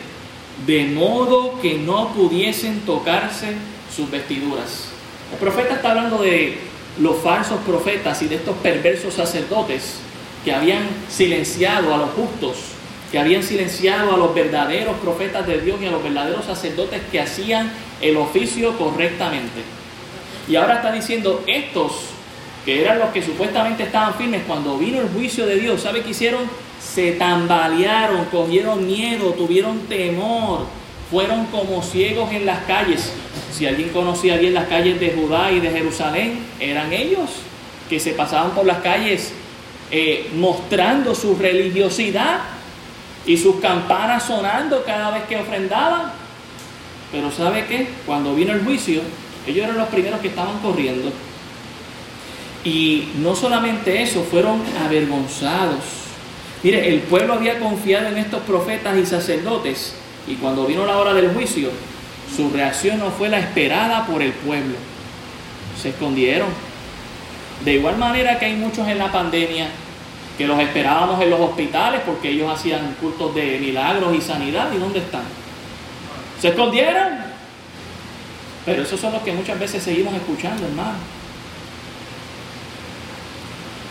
de 0.67 0.87
modo 0.87 1.61
que 1.61 1.75
no 1.75 2.09
pudiesen 2.15 2.81
tocarse 2.81 3.55
sus 3.95 4.11
vestiduras. 4.11 4.89
El 5.33 5.39
profeta 5.39 5.75
está 5.75 5.91
hablando 5.91 6.23
de 6.23 6.59
los 7.01 7.17
falsos 7.19 7.59
profetas 7.67 8.21
y 8.23 8.29
de 8.29 8.37
estos 8.37 8.57
perversos 8.59 9.15
sacerdotes 9.15 9.99
que 10.45 10.53
habían 10.53 10.89
silenciado 11.09 11.95
a 11.95 11.99
los 11.99 12.11
justos, 12.11 12.57
que 13.11 13.19
habían 13.19 13.43
silenciado 13.43 14.15
a 14.15 14.17
los 14.17 14.35
verdaderos 14.35 14.97
profetas 14.99 15.47
de 15.47 15.61
Dios 15.61 15.81
y 15.81 15.87
a 15.87 15.91
los 15.91 16.03
verdaderos 16.03 16.45
sacerdotes 16.45 17.01
que 17.11 17.21
hacían 17.21 17.73
el 18.01 18.17
oficio 18.17 18.77
correctamente. 18.77 19.63
Y 20.49 20.57
ahora 20.57 20.77
está 20.77 20.93
diciendo, 20.93 21.43
estos 21.47 21.93
que 22.65 22.81
eran 22.81 22.99
los 22.99 23.11
que 23.11 23.23
supuestamente 23.23 23.85
estaban 23.85 24.15
firmes 24.15 24.43
cuando 24.47 24.79
vino 24.79 25.01
el 25.01 25.09
juicio 25.09 25.47
de 25.47 25.57
Dios, 25.57 25.81
¿sabe 25.81 26.03
qué 26.03 26.11
hicieron? 26.11 26.43
Se 26.81 27.13
tambalearon, 27.13 28.27
cogieron 28.27 28.87
miedo, 28.87 29.33
tuvieron 29.33 29.81
temor, 29.87 30.67
fueron 31.13 31.45
como 31.47 31.83
ciegos 31.83 32.33
en 32.33 32.47
las 32.47 32.65
calles. 32.65 33.13
Si 33.53 33.67
alguien 33.67 33.91
conocía 33.91 34.39
bien 34.39 34.55
las 34.55 34.67
calles 34.67 34.99
de 34.99 35.11
Judá 35.11 35.53
y 35.53 35.61
de 35.61 35.71
Jerusalén, 35.71 36.39
eran 36.59 36.91
ellos 36.91 37.29
que 37.91 38.01
se 38.01 38.13
pasaban 38.13 38.53
por 38.53 38.65
las 38.65 38.79
calles 38.79 39.35
eh, 39.91 40.31
mostrando 40.35 41.15
su 41.15 41.37
religiosidad 41.37 42.41
y 43.27 43.37
sus 43.37 43.57
campanas 43.57 44.23
sonando 44.23 44.83
cada 44.87 45.11
vez 45.11 45.25
que 45.25 45.37
ofrendaban. 45.37 46.13
Pero 47.13 47.31
¿sabe 47.31 47.67
qué? 47.67 47.89
Cuando 48.07 48.35
vino 48.35 48.55
el 48.55 48.65
juicio, 48.65 49.03
ellos 49.47 49.65
eran 49.65 49.77
los 49.77 49.89
primeros 49.89 50.19
que 50.21 50.29
estaban 50.29 50.61
corriendo. 50.61 51.13
Y 52.65 53.09
no 53.17 53.37
solamente 53.37 54.03
eso, 54.03 54.23
fueron 54.23 54.63
avergonzados. 54.83 55.85
Mire, 56.63 56.89
el 56.89 57.01
pueblo 57.01 57.35
había 57.35 57.59
confiado 57.59 58.07
en 58.07 58.17
estos 58.17 58.41
profetas 58.45 58.97
y 58.97 59.05
sacerdotes 59.05 59.97
y 60.27 60.35
cuando 60.37 60.67
vino 60.67 60.87
la 60.87 60.99
hora 60.99 61.15
del 61.15 61.33
juicio, 61.33 61.71
su 62.35 62.51
reacción 62.51 62.99
no 62.99 63.11
fue 63.11 63.29
la 63.29 63.39
esperada 63.39 64.07
por 64.07 64.23
el 64.23 64.33
pueblo. 64.33 64.75
Se 65.81 65.91
escondieron. 65.91 66.49
De 67.65 67.75
igual 67.75 67.97
manera 67.97 68.39
que 68.39 68.47
hay 68.47 68.55
muchos 68.55 68.87
en 68.89 68.99
la 68.99 69.11
pandemia 69.11 69.69
que 70.39 70.47
los 70.47 70.59
esperábamos 70.61 71.21
en 71.21 71.31
los 71.31 71.41
hospitales 71.41 72.01
porque 72.07 72.31
ellos 72.31 72.51
hacían 72.53 72.97
cultos 73.01 73.35
de 73.35 73.59
milagros 73.59 74.15
y 74.17 74.21
sanidad. 74.21 74.73
¿Y 74.73 74.79
dónde 74.79 75.01
están? 75.01 75.25
Se 76.41 76.49
escondieron. 76.49 77.33
Pero 78.65 78.83
esos 78.83 79.01
son 79.01 79.13
los 79.13 79.23
que 79.23 79.33
muchas 79.33 79.59
veces 79.59 79.83
seguimos 79.83 80.15
escuchando, 80.15 80.65
hermano. 80.65 80.99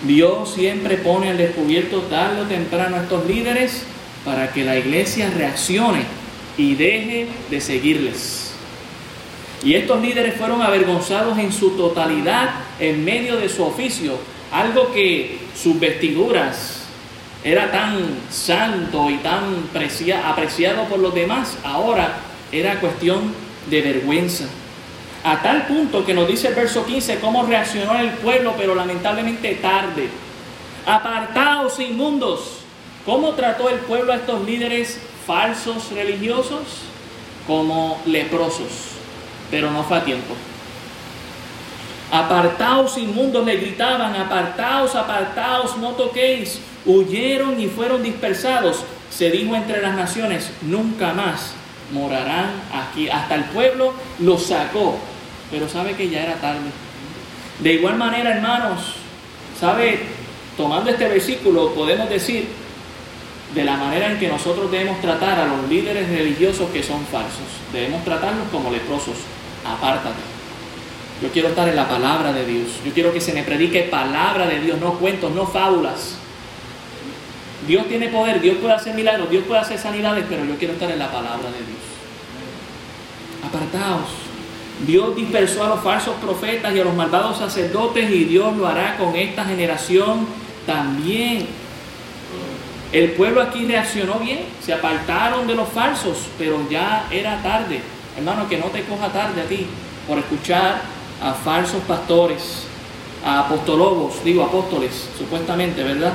Dios 0.03 0.53
siempre 0.53 0.97
pone 0.97 1.29
al 1.29 1.38
descubierto 1.38 2.00
tarde 2.03 2.41
o 2.41 2.45
temprano 2.45 2.95
a 2.95 3.01
estos 3.01 3.25
líderes 3.27 3.83
para 4.25 4.51
que 4.51 4.63
la 4.63 4.77
iglesia 4.77 5.29
reaccione 5.29 6.21
y 6.58 6.75
deje 6.75 7.27
de 7.50 7.62
seguirles. 7.62 8.53
Y 9.63 9.75
estos 9.75 10.01
líderes 10.01 10.36
fueron 10.36 10.62
avergonzados 10.62 11.38
en 11.38 11.51
su 11.51 11.72
totalidad 11.72 12.50
en 12.79 13.05
medio 13.05 13.37
de 13.37 13.48
su 13.48 13.64
oficio, 13.64 14.18
algo 14.51 14.92
que 14.92 15.40
sus 15.55 15.79
vestiduras 15.79 16.81
era 17.44 17.72
tan 17.72 18.20
santo 18.29 19.09
y 19.09 19.18
tan 19.18 19.70
apreciado 20.25 20.83
por 20.85 21.00
los 21.00 21.14
demás, 21.14 21.57
ahora 21.64 22.18
era 22.51 22.79
cuestión 22.79 23.33
de 23.70 23.81
vergüenza. 23.81 24.46
A 25.24 25.42
tal 25.42 25.68
punto 25.68 26.03
que 26.03 26.14
nos 26.14 26.27
dice 26.27 26.48
el 26.48 26.55
verso 26.55 26.85
15 26.85 27.20
cómo 27.20 27.44
reaccionó 27.46 27.96
el 28.00 28.09
pueblo, 28.11 28.55
pero 28.57 28.74
lamentablemente 28.74 29.55
tarde. 29.55 30.09
Apartados 30.85 31.79
inmundos. 31.79 32.57
¿Cómo 33.05 33.33
trató 33.33 33.70
el 33.70 33.79
pueblo 33.79 34.14
a 34.14 34.18
estos 34.18 34.46
líderes 34.46 35.00
falsos 35.25 35.92
religiosos? 35.92 36.84
Como 37.48 38.01
leprosos. 38.05 38.72
Pero 39.50 39.72
no 39.72 39.84
fue 39.84 39.98
a 39.98 40.03
tiempo. 40.03 40.36
Apartaos 42.12 42.98
inmundos 42.98 43.46
le 43.46 43.55
gritaban, 43.55 44.16
apartaos, 44.16 44.96
apartaos, 44.96 45.77
no 45.77 45.92
toquéis. 45.92 46.60
Huyeron 46.86 47.60
y 47.60 47.68
fueron 47.68 48.03
dispersados. 48.03 48.84
Se 49.10 49.29
dijo 49.29 49.55
entre 49.55 49.81
las 49.81 49.96
naciones, 49.96 50.51
nunca 50.62 51.14
más 51.14 51.53
morarán 51.92 52.50
aquí. 52.74 53.10
Hasta 53.10 53.36
el 53.36 53.46
pueblo 53.46 53.94
los 54.20 54.48
sacó, 54.48 54.98
pero 55.50 55.70
sabe 55.70 55.96
que 55.96 56.10
ya 56.10 56.24
era 56.24 56.36
tarde. 56.36 56.72
De 57.60 57.74
igual 57.74 57.96
manera, 57.96 58.31
hermanos, 58.31 58.96
sabe, 59.60 60.00
tomando 60.57 60.90
este 60.90 61.07
versículo, 61.07 61.74
podemos 61.74 62.10
decir 62.10 62.48
de 63.53 63.64
la 63.66 63.75
manera 63.75 64.11
en 64.11 64.20
que 64.20 64.27
nosotros 64.27 64.72
debemos 64.72 65.01
tratar 65.01 65.40
a 65.40 65.46
los 65.46 65.68
líderes 65.70 66.09
religiosos 66.09 66.70
que 66.72 66.83
son 66.83 67.05
falsos. 67.05 67.48
Debemos 67.74 68.03
tratarlos 68.03 68.48
como 68.51 68.72
leprosos. 68.72 69.16
Apártate. 69.66 70.22
Yo 71.22 71.29
quiero 71.29 71.50
estar 71.50 71.68
en 71.68 71.75
la 71.75 71.87
palabra 71.87 72.33
de 72.33 72.46
Dios. 72.46 72.68
Yo 72.85 72.92
quiero 72.94 73.14
que 73.14 73.22
se 73.22 73.33
me 73.33 73.44
predique 73.44 73.83
palabra 73.83 74.48
de 74.48 74.59
Dios, 74.59 74.79
no 74.79 74.94
cuentos, 74.94 75.31
no 75.31 75.46
fábulas. 75.46 76.16
Dios 77.68 77.87
tiene 77.87 78.07
poder, 78.07 78.42
Dios 78.42 78.57
puede 78.57 78.74
hacer 78.74 78.96
milagros, 78.96 79.29
Dios 79.29 79.44
puede 79.48 79.61
hacer 79.61 79.77
sanidades, 79.77 80.25
pero 80.27 80.44
yo 80.46 80.55
quiero 80.57 80.74
estar 80.74 80.90
en 80.90 80.98
la 80.98 81.11
palabra 81.11 81.51
de 81.51 81.57
Dios. 81.57 81.92
Apartaos. 83.46 84.09
Dios 84.87 85.16
dispersó 85.16 85.64
a 85.64 85.70
los 85.70 85.81
falsos 85.81 86.16
profetas 86.16 86.74
y 86.74 86.79
a 86.79 86.83
los 86.83 86.96
malvados 86.96 87.37
sacerdotes 87.37 88.09
y 88.09 88.24
Dios 88.24 88.57
lo 88.57 88.68
hará 88.68 88.98
con 88.98 89.16
esta 89.16 89.46
generación 89.46 90.25
también. 90.66 91.60
El 92.92 93.12
pueblo 93.12 93.42
aquí 93.42 93.66
reaccionó 93.66 94.16
bien, 94.16 94.40
se 94.62 94.74
apartaron 94.74 95.48
de 95.48 95.56
los 95.56 95.70
falsos, 95.70 96.27
pero 96.38 96.60
ya 96.70 97.08
era 97.10 97.42
tarde. 97.42 97.82
Hermano, 98.18 98.50
que 98.50 98.58
no 98.58 98.66
te 98.66 98.84
coja 98.84 99.08
tarde 99.08 99.42
a 99.42 99.46
ti 99.46 99.66
por 100.08 100.18
escuchar 100.18 100.82
a 101.24 101.34
falsos 101.34 101.82
pastores, 101.84 102.64
a 103.24 103.42
apostolobos, 103.42 104.22
digo 104.25 104.44
apóstoles, 104.44 105.10
supuestamente, 105.18 105.84
¿verdad? 105.84 106.14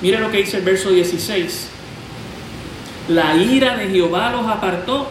Mire 0.00 0.18
lo 0.20 0.30
que 0.30 0.38
dice 0.38 0.56
el 0.56 0.64
verso 0.64 0.90
16. 0.90 1.68
La 3.08 3.36
ira 3.36 3.76
de 3.76 3.90
Jehová 3.90 4.30
los 4.30 4.46
apartó, 4.46 5.06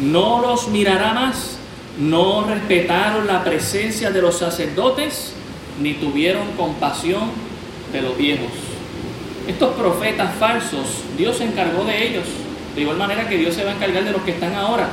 no 0.00 0.40
los 0.42 0.68
mirará 0.68 1.12
más, 1.12 1.56
no 1.98 2.44
respetaron 2.44 3.26
la 3.26 3.42
presencia 3.42 4.12
de 4.12 4.22
los 4.22 4.38
sacerdotes, 4.38 5.32
ni 5.80 5.94
tuvieron 5.94 6.52
compasión 6.56 7.30
de 7.92 8.02
los 8.02 8.16
viejos. 8.16 8.71
Estos 9.46 9.74
profetas 9.74 10.34
falsos, 10.36 10.86
Dios 11.16 11.36
se 11.36 11.44
encargó 11.44 11.84
de 11.84 12.08
ellos, 12.08 12.24
de 12.74 12.82
igual 12.82 12.96
manera 12.96 13.28
que 13.28 13.36
Dios 13.36 13.54
se 13.54 13.64
va 13.64 13.72
a 13.72 13.74
encargar 13.74 14.04
de 14.04 14.12
los 14.12 14.22
que 14.22 14.32
están 14.32 14.54
ahora. 14.54 14.88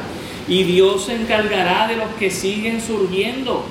Y 0.47 0.63
Dios 0.63 1.05
se 1.05 1.15
encargará 1.15 1.87
de 1.87 1.95
los 1.95 2.09
que 2.17 2.31
siguen 2.31 2.81
surgiendo. 2.81 3.63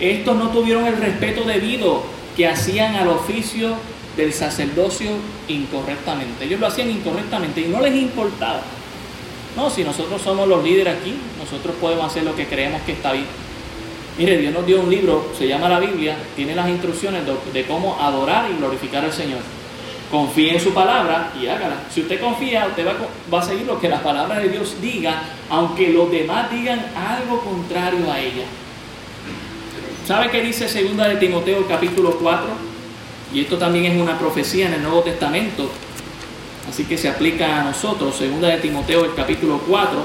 Estos 0.00 0.36
no 0.36 0.48
tuvieron 0.48 0.86
el 0.86 0.96
respeto 0.96 1.44
debido 1.44 2.02
que 2.36 2.48
hacían 2.48 2.96
al 2.96 3.08
oficio 3.08 3.74
del 4.16 4.32
sacerdocio 4.32 5.10
incorrectamente. 5.48 6.44
Ellos 6.44 6.60
lo 6.60 6.66
hacían 6.66 6.90
incorrectamente 6.90 7.60
y 7.60 7.68
no 7.68 7.80
les 7.80 7.94
importaba. 7.94 8.62
No, 9.56 9.70
si 9.70 9.84
nosotros 9.84 10.20
somos 10.20 10.48
los 10.48 10.64
líderes 10.64 10.96
aquí, 10.96 11.14
nosotros 11.38 11.76
podemos 11.80 12.06
hacer 12.06 12.24
lo 12.24 12.34
que 12.34 12.46
creemos 12.46 12.82
que 12.82 12.92
está 12.92 13.12
bien. 13.12 13.26
Mire, 14.18 14.38
Dios 14.38 14.52
nos 14.52 14.66
dio 14.66 14.80
un 14.80 14.90
libro, 14.90 15.32
se 15.36 15.46
llama 15.46 15.68
la 15.68 15.80
Biblia, 15.80 16.16
tiene 16.36 16.54
las 16.54 16.68
instrucciones 16.68 17.22
de, 17.52 17.64
cómo 17.64 17.96
adorar 18.00 18.50
y 18.50 18.56
glorificar 18.56 19.04
al 19.04 19.12
Señor. 19.12 19.40
Confíe 20.14 20.54
en 20.54 20.60
su 20.60 20.72
palabra 20.72 21.32
y 21.42 21.48
hágala. 21.48 21.74
Si 21.92 22.02
usted 22.02 22.20
confía, 22.20 22.68
usted 22.68 22.86
va, 22.86 23.40
a 23.40 23.42
seguir 23.42 23.66
lo 23.66 23.80
que 23.80 23.88
la 23.88 24.00
palabra 24.00 24.38
de 24.38 24.48
Dios 24.48 24.76
diga, 24.80 25.20
aunque 25.50 25.88
los 25.88 26.08
demás 26.08 26.52
digan 26.52 26.86
algo 26.94 27.40
contrario 27.40 28.12
a 28.12 28.20
ella. 28.20 28.44
¿Sabe 30.06 30.30
qué 30.30 30.40
dice 30.40 30.68
segunda 30.68 31.08
de 31.08 31.16
Timoteo 31.16 31.66
capítulo 31.66 32.16
4? 32.16 32.46
Y 33.32 33.40
esto 33.40 33.58
también 33.58 33.86
es 33.86 34.00
una 34.00 34.16
profecía 34.16 34.68
en 34.68 34.74
el 34.74 34.82
Nuevo 34.82 35.00
Testamento, 35.00 35.68
así 36.70 36.84
que 36.84 36.96
se 36.96 37.08
aplica 37.08 37.62
a 37.62 37.64
nosotros. 37.64 38.14
Segunda 38.14 38.46
de 38.46 38.58
Timoteo 38.58 39.04
el 39.06 39.14
capítulo 39.16 39.62
4, 39.66 39.98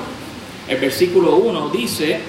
el 0.69 0.77
versículo 0.77 1.35
1 1.35 1.69
dice, 1.69 2.19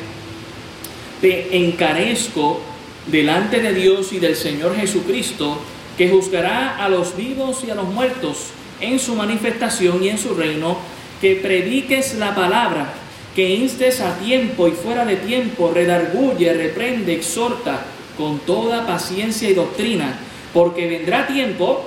te 1.22 1.56
encarezco 1.56 2.60
delante 3.06 3.60
de 3.60 3.72
Dios 3.72 4.12
y 4.12 4.18
del 4.18 4.36
Señor 4.36 4.76
Jesucristo, 4.76 5.56
que 6.00 6.08
juzgará 6.08 6.82
a 6.82 6.88
los 6.88 7.14
vivos 7.14 7.62
y 7.62 7.70
a 7.70 7.74
los 7.74 7.86
muertos 7.86 8.46
en 8.80 8.98
su 8.98 9.14
manifestación 9.14 10.02
y 10.02 10.08
en 10.08 10.16
su 10.16 10.34
reino, 10.34 10.78
que 11.20 11.36
prediques 11.36 12.14
la 12.14 12.34
palabra, 12.34 12.94
que 13.36 13.56
instes 13.56 14.00
a 14.00 14.16
tiempo 14.16 14.66
y 14.66 14.70
fuera 14.70 15.04
de 15.04 15.16
tiempo, 15.16 15.70
redarguye, 15.74 16.54
reprende, 16.54 17.12
exhorta 17.12 17.82
con 18.16 18.38
toda 18.38 18.86
paciencia 18.86 19.50
y 19.50 19.52
doctrina, 19.52 20.18
porque 20.54 20.88
vendrá 20.88 21.26
tiempo 21.26 21.84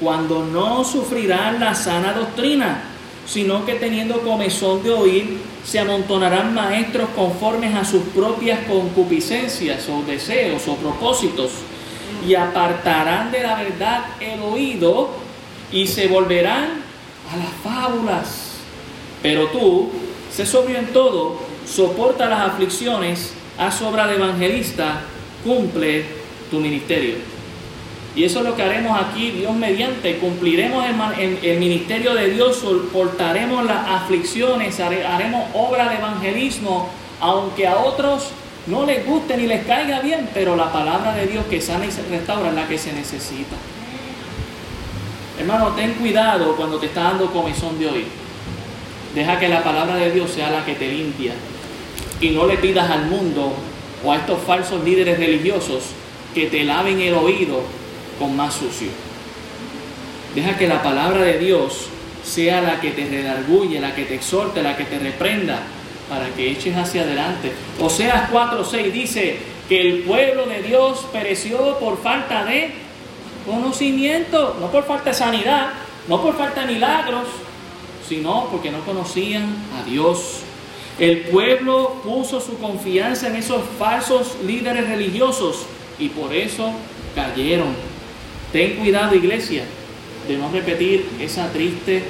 cuando 0.00 0.44
no 0.44 0.82
sufrirán 0.82 1.60
la 1.60 1.76
sana 1.76 2.14
doctrina, 2.14 2.82
sino 3.24 3.64
que 3.64 3.76
teniendo 3.76 4.20
comezón 4.22 4.82
de 4.82 4.90
oír, 4.90 5.38
se 5.64 5.78
amontonarán 5.78 6.54
maestros 6.54 7.08
conformes 7.14 7.72
a 7.76 7.84
sus 7.84 8.02
propias 8.02 8.58
concupiscencias 8.66 9.88
o 9.88 10.02
deseos 10.02 10.66
o 10.66 10.74
propósitos 10.74 11.52
y 12.26 12.34
apartarán 12.34 13.30
de 13.30 13.42
la 13.42 13.56
verdad 13.56 14.04
el 14.20 14.40
oído 14.40 15.10
y 15.72 15.86
se 15.86 16.08
volverán 16.08 16.82
a 17.32 17.36
las 17.36 17.52
fábulas. 17.62 18.52
Pero 19.22 19.48
tú, 19.48 19.90
sé 20.30 20.46
sobrio 20.46 20.78
en 20.78 20.92
todo, 20.92 21.40
soporta 21.66 22.26
las 22.26 22.40
aflicciones, 22.40 23.34
haz 23.58 23.82
obra 23.82 24.06
de 24.06 24.16
evangelista, 24.16 25.02
cumple 25.44 26.04
tu 26.50 26.60
ministerio. 26.60 27.16
Y 28.16 28.24
eso 28.24 28.40
es 28.40 28.46
lo 28.46 28.56
que 28.56 28.62
haremos 28.62 29.00
aquí, 29.00 29.30
Dios 29.30 29.54
mediante, 29.54 30.18
cumpliremos 30.18 30.84
el, 31.18 31.38
el, 31.42 31.58
ministerio 31.58 32.14
de 32.14 32.30
Dios, 32.30 32.56
soportaremos 32.56 33.64
las 33.64 33.86
aflicciones, 33.86 34.80
haremos 34.80 35.46
obra 35.54 35.88
de 35.88 35.96
evangelismo, 35.96 36.88
aunque 37.20 37.66
a 37.66 37.76
otros 37.76 38.30
no 38.68 38.84
les 38.84 39.06
guste 39.06 39.36
ni 39.36 39.46
les 39.46 39.64
caiga 39.64 40.00
bien, 40.00 40.28
pero 40.34 40.56
la 40.56 40.70
palabra 40.72 41.14
de 41.14 41.26
Dios 41.26 41.44
que 41.48 41.60
sana 41.60 41.86
y 41.86 41.90
se 41.90 42.02
restaura 42.02 42.50
es 42.50 42.54
la 42.54 42.68
que 42.68 42.78
se 42.78 42.92
necesita. 42.92 43.56
Hermano, 45.38 45.68
ten 45.68 45.94
cuidado 45.94 46.54
cuando 46.56 46.78
te 46.78 46.86
está 46.86 47.04
dando 47.04 47.32
comezón 47.32 47.78
de 47.78 47.86
oír. 47.86 48.06
Deja 49.14 49.38
que 49.38 49.48
la 49.48 49.62
palabra 49.62 49.96
de 49.96 50.10
Dios 50.10 50.30
sea 50.30 50.50
la 50.50 50.64
que 50.64 50.74
te 50.74 50.88
limpia. 50.88 51.32
Y 52.20 52.30
no 52.30 52.46
le 52.46 52.56
pidas 52.58 52.90
al 52.90 53.06
mundo 53.06 53.52
o 54.04 54.12
a 54.12 54.16
estos 54.16 54.42
falsos 54.42 54.84
líderes 54.84 55.18
religiosos 55.18 55.84
que 56.34 56.46
te 56.46 56.64
laven 56.64 57.00
el 57.00 57.14
oído 57.14 57.62
con 58.18 58.36
más 58.36 58.54
sucio. 58.54 58.88
Deja 60.34 60.58
que 60.58 60.68
la 60.68 60.82
palabra 60.82 61.22
de 61.22 61.38
Dios 61.38 61.86
sea 62.22 62.60
la 62.60 62.80
que 62.80 62.90
te 62.90 63.08
redarguye, 63.08 63.80
la 63.80 63.94
que 63.94 64.04
te 64.04 64.16
exhorte, 64.16 64.62
la 64.62 64.76
que 64.76 64.84
te 64.84 64.98
reprenda, 64.98 65.62
para 66.08 66.28
que 66.28 66.50
eches 66.50 66.76
hacia 66.76 67.02
adelante. 67.02 67.52
Oseas 67.80 68.30
4:6 68.30 68.92
dice 68.92 69.38
que 69.68 69.80
el 69.80 70.02
pueblo 70.02 70.46
de 70.46 70.62
Dios 70.62 71.06
pereció 71.12 71.78
por 71.78 72.00
falta 72.00 72.44
de 72.44 72.70
conocimiento, 73.46 74.56
no 74.60 74.70
por 74.70 74.84
falta 74.84 75.10
de 75.10 75.14
sanidad, 75.14 75.68
no 76.08 76.22
por 76.22 76.36
falta 76.36 76.62
de 76.62 76.74
milagros, 76.74 77.26
sino 78.08 78.48
porque 78.50 78.70
no 78.70 78.80
conocían 78.80 79.54
a 79.78 79.88
Dios. 79.88 80.40
El 80.98 81.20
pueblo 81.22 82.00
puso 82.02 82.40
su 82.40 82.58
confianza 82.58 83.28
en 83.28 83.36
esos 83.36 83.62
falsos 83.78 84.36
líderes 84.44 84.88
religiosos 84.88 85.66
y 85.98 86.08
por 86.08 86.34
eso 86.34 86.72
cayeron. 87.14 87.68
Ten 88.52 88.76
cuidado, 88.76 89.14
iglesia, 89.14 89.64
de 90.26 90.38
no 90.38 90.50
repetir 90.50 91.08
esa 91.20 91.52
triste 91.52 92.02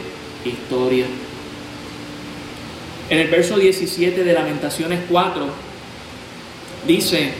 historia. 0.45 1.07
En 3.11 3.19
el 3.19 3.29
verso 3.29 3.57
17 3.57 4.23
de 4.23 4.33
Lamentaciones 4.35 5.01
4 5.09 5.47
dice, 6.87 7.33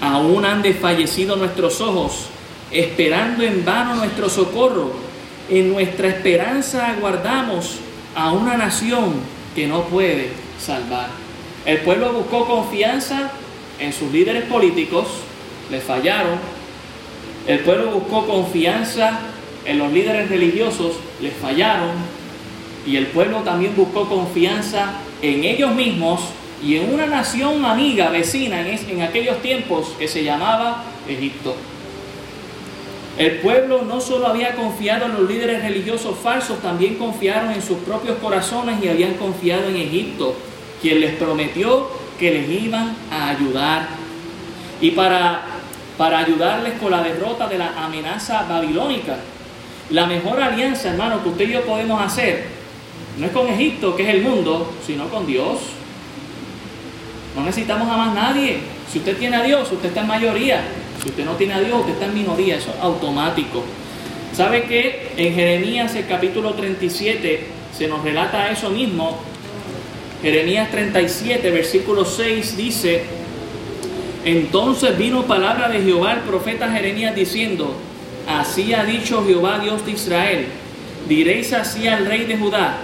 aún 0.00 0.44
han 0.44 0.62
desfallecido 0.62 1.34
nuestros 1.34 1.80
ojos, 1.80 2.26
esperando 2.70 3.42
en 3.42 3.64
vano 3.64 3.96
nuestro 3.96 4.28
socorro. 4.28 4.92
En 5.50 5.72
nuestra 5.72 6.08
esperanza 6.08 6.90
aguardamos 6.90 7.78
a 8.14 8.32
una 8.32 8.56
nación 8.56 9.14
que 9.54 9.66
no 9.66 9.84
puede 9.84 10.30
salvar. 10.60 11.08
El 11.64 11.78
pueblo 11.78 12.12
buscó 12.12 12.46
confianza 12.46 13.32
en 13.80 13.92
sus 13.92 14.12
líderes 14.12 14.44
políticos, 14.44 15.08
le 15.70 15.80
fallaron. 15.80 16.38
El 17.48 17.60
pueblo 17.60 17.90
buscó 17.90 18.26
confianza 18.26 19.18
en 19.64 19.78
los 19.78 19.92
líderes 19.92 20.28
religiosos, 20.28 20.96
les 21.20 21.34
fallaron. 21.34 21.90
Y 22.86 22.96
el 22.96 23.08
pueblo 23.08 23.38
también 23.38 23.74
buscó 23.76 24.08
confianza 24.08 24.92
en 25.20 25.42
ellos 25.44 25.74
mismos 25.74 26.20
y 26.62 26.76
en 26.76 26.94
una 26.94 27.06
nación 27.06 27.64
amiga, 27.64 28.10
vecina 28.10 28.60
en, 28.60 28.78
en 28.88 29.02
aquellos 29.02 29.42
tiempos 29.42 29.88
que 29.98 30.08
se 30.08 30.22
llamaba 30.24 30.84
Egipto. 31.08 31.54
El 33.18 33.38
pueblo 33.38 33.82
no 33.82 34.00
solo 34.00 34.26
había 34.26 34.54
confiado 34.54 35.06
en 35.06 35.14
los 35.14 35.28
líderes 35.28 35.62
religiosos 35.62 36.18
falsos, 36.18 36.60
también 36.60 36.96
confiaron 36.96 37.50
en 37.50 37.62
sus 37.62 37.78
propios 37.78 38.18
corazones 38.18 38.82
y 38.82 38.88
habían 38.88 39.14
confiado 39.14 39.68
en 39.68 39.76
Egipto, 39.76 40.36
quien 40.82 41.00
les 41.00 41.14
prometió 41.16 41.88
que 42.18 42.30
les 42.30 42.62
iban 42.62 42.94
a 43.10 43.30
ayudar. 43.30 43.88
Y 44.80 44.90
para, 44.90 45.42
para 45.96 46.18
ayudarles 46.18 46.74
con 46.74 46.90
la 46.90 47.02
derrota 47.02 47.48
de 47.48 47.58
la 47.58 47.72
amenaza 47.84 48.44
babilónica, 48.48 49.16
la 49.90 50.06
mejor 50.06 50.42
alianza, 50.42 50.90
hermano, 50.90 51.22
que 51.22 51.30
usted 51.30 51.48
y 51.48 51.52
yo 51.52 51.62
podemos 51.62 52.02
hacer 52.02 52.55
no 53.18 53.26
es 53.26 53.32
con 53.32 53.48
Egipto, 53.48 53.96
que 53.96 54.02
es 54.02 54.14
el 54.14 54.22
mundo, 54.22 54.72
sino 54.86 55.08
con 55.08 55.26
Dios. 55.26 55.58
No 57.34 57.44
necesitamos 57.44 57.88
a 57.88 57.96
más 57.96 58.14
nadie. 58.14 58.58
Si 58.90 58.98
usted 58.98 59.16
tiene 59.16 59.36
a 59.36 59.42
Dios, 59.42 59.70
usted 59.72 59.88
está 59.88 60.02
en 60.02 60.06
mayoría. 60.06 60.62
Si 61.02 61.08
usted 61.08 61.24
no 61.24 61.32
tiene 61.32 61.54
a 61.54 61.60
Dios, 61.60 61.80
usted 61.80 61.92
está 61.92 62.06
en 62.06 62.14
minoría. 62.14 62.56
Eso 62.56 62.70
es 62.70 62.82
automático. 62.82 63.62
¿Sabe 64.32 64.64
que 64.64 65.12
en 65.16 65.34
Jeremías 65.34 65.94
el 65.94 66.06
capítulo 66.06 66.52
37 66.54 67.46
se 67.76 67.88
nos 67.88 68.02
relata 68.02 68.50
eso 68.50 68.70
mismo? 68.70 69.18
Jeremías 70.22 70.70
37, 70.70 71.50
versículo 71.50 72.04
6 72.04 72.56
dice, 72.56 73.04
entonces 74.24 74.98
vino 74.98 75.22
palabra 75.22 75.68
de 75.68 75.82
Jehová 75.82 76.14
el 76.14 76.20
profeta 76.20 76.70
Jeremías 76.70 77.14
diciendo, 77.14 77.76
así 78.26 78.74
ha 78.74 78.84
dicho 78.84 79.24
Jehová 79.24 79.58
Dios 79.60 79.86
de 79.86 79.92
Israel, 79.92 80.46
diréis 81.08 81.52
así 81.52 81.86
al 81.86 82.06
rey 82.06 82.24
de 82.24 82.36
Judá, 82.36 82.78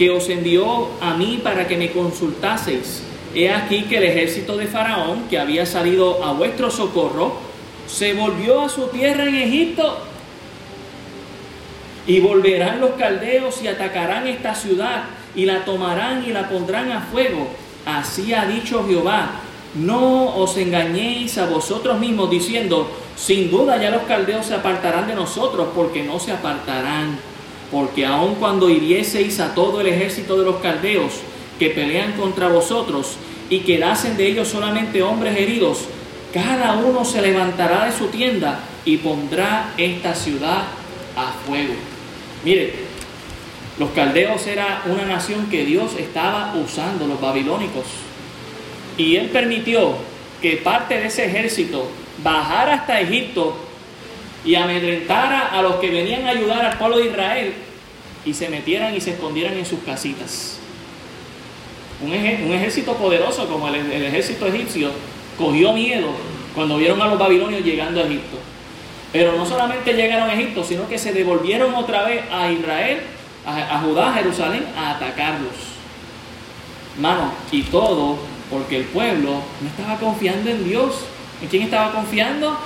que 0.00 0.08
os 0.08 0.30
envió 0.30 0.88
a 1.02 1.12
mí 1.12 1.42
para 1.44 1.68
que 1.68 1.76
me 1.76 1.90
consultaseis. 1.90 3.02
He 3.34 3.50
aquí 3.50 3.82
que 3.82 3.98
el 3.98 4.04
ejército 4.04 4.56
de 4.56 4.66
Faraón, 4.66 5.28
que 5.28 5.38
había 5.38 5.66
salido 5.66 6.24
a 6.24 6.32
vuestro 6.32 6.70
socorro, 6.70 7.34
se 7.86 8.14
volvió 8.14 8.62
a 8.62 8.70
su 8.70 8.86
tierra 8.86 9.24
en 9.24 9.34
Egipto. 9.34 9.98
Y 12.06 12.18
volverán 12.20 12.80
los 12.80 12.92
caldeos 12.92 13.62
y 13.62 13.68
atacarán 13.68 14.26
esta 14.26 14.54
ciudad 14.54 15.04
y 15.34 15.44
la 15.44 15.66
tomarán 15.66 16.24
y 16.26 16.32
la 16.32 16.48
pondrán 16.48 16.90
a 16.92 17.02
fuego. 17.02 17.48
Así 17.84 18.32
ha 18.32 18.46
dicho 18.46 18.86
Jehová. 18.88 19.32
No 19.74 20.34
os 20.34 20.56
engañéis 20.56 21.36
a 21.36 21.44
vosotros 21.44 21.98
mismos 21.98 22.30
diciendo, 22.30 22.90
sin 23.16 23.50
duda 23.50 23.76
ya 23.76 23.90
los 23.90 24.04
caldeos 24.04 24.46
se 24.46 24.54
apartarán 24.54 25.08
de 25.08 25.14
nosotros, 25.14 25.68
porque 25.74 26.02
no 26.02 26.18
se 26.18 26.32
apartarán 26.32 27.18
porque 27.70 28.04
aun 28.04 28.34
cuando 28.36 28.68
hirieseis 28.68 29.38
a 29.40 29.54
todo 29.54 29.80
el 29.80 29.86
ejército 29.86 30.36
de 30.38 30.44
los 30.44 30.56
caldeos 30.56 31.12
que 31.58 31.70
pelean 31.70 32.12
contra 32.12 32.48
vosotros 32.48 33.16
y 33.48 33.60
quedasen 33.60 34.16
de 34.16 34.26
ellos 34.26 34.48
solamente 34.48 35.02
hombres 35.02 35.36
heridos, 35.36 35.84
cada 36.32 36.74
uno 36.74 37.04
se 37.04 37.22
levantará 37.22 37.86
de 37.86 37.92
su 37.92 38.06
tienda 38.06 38.60
y 38.84 38.96
pondrá 38.98 39.74
esta 39.76 40.14
ciudad 40.14 40.64
a 41.16 41.32
fuego. 41.46 41.74
Mire, 42.44 42.74
los 43.78 43.90
caldeos 43.90 44.46
era 44.46 44.82
una 44.86 45.04
nación 45.04 45.46
que 45.50 45.64
Dios 45.64 45.92
estaba 45.98 46.54
usando, 46.54 47.06
los 47.06 47.20
babilónicos. 47.20 47.84
Y 48.96 49.16
él 49.16 49.28
permitió 49.30 49.94
que 50.42 50.56
parte 50.58 50.98
de 50.98 51.06
ese 51.06 51.26
ejército 51.26 51.88
bajara 52.22 52.74
hasta 52.74 53.00
Egipto 53.00 53.56
y 54.44 54.54
amedrentara 54.54 55.48
a 55.48 55.62
los 55.62 55.76
que 55.76 55.90
venían 55.90 56.26
a 56.26 56.30
ayudar 56.30 56.64
al 56.64 56.78
pueblo 56.78 56.98
de 56.98 57.06
Israel 57.06 57.54
y 58.24 58.34
se 58.34 58.48
metieran 58.48 58.94
y 58.94 59.00
se 59.00 59.12
escondieran 59.12 59.56
en 59.56 59.66
sus 59.66 59.80
casitas. 59.80 60.58
Un, 62.02 62.12
ejército 62.12 62.94
poderoso 62.94 63.46
como 63.46 63.68
el, 63.68 63.92
ejército 63.92 64.46
egipcio 64.46 64.90
cogió 65.36 65.72
miedo 65.72 66.08
cuando 66.54 66.78
vieron 66.78 67.00
a 67.02 67.08
los 67.08 67.18
babilonios 67.18 67.62
llegando 67.62 68.00
a 68.00 68.04
Egipto. 68.04 68.38
Pero 69.12 69.36
no 69.36 69.44
solamente 69.44 69.92
llegaron 69.92 70.30
a 70.30 70.34
Egipto, 70.34 70.64
sino 70.64 70.88
que 70.88 70.96
se 70.96 71.12
devolvieron 71.12 71.74
otra 71.74 72.04
vez 72.04 72.22
a 72.32 72.50
Israel, 72.50 73.00
a, 73.44 73.76
a 73.76 73.80
Judá, 73.80 74.10
a 74.10 74.14
Jerusalén, 74.14 74.64
a 74.76 74.92
atacarlos. 74.92 75.52
Mano, 76.98 77.32
y 77.50 77.62
todo 77.62 78.18
porque 78.50 78.76
el 78.76 78.84
pueblo 78.84 79.42
no 79.60 79.68
estaba 79.68 79.98
confiando 79.98 80.50
en 80.50 80.64
Dios. 80.64 81.04
¿En 81.42 81.48
quién 81.48 81.62
estaba 81.62 81.92
confiando? 81.92 82.58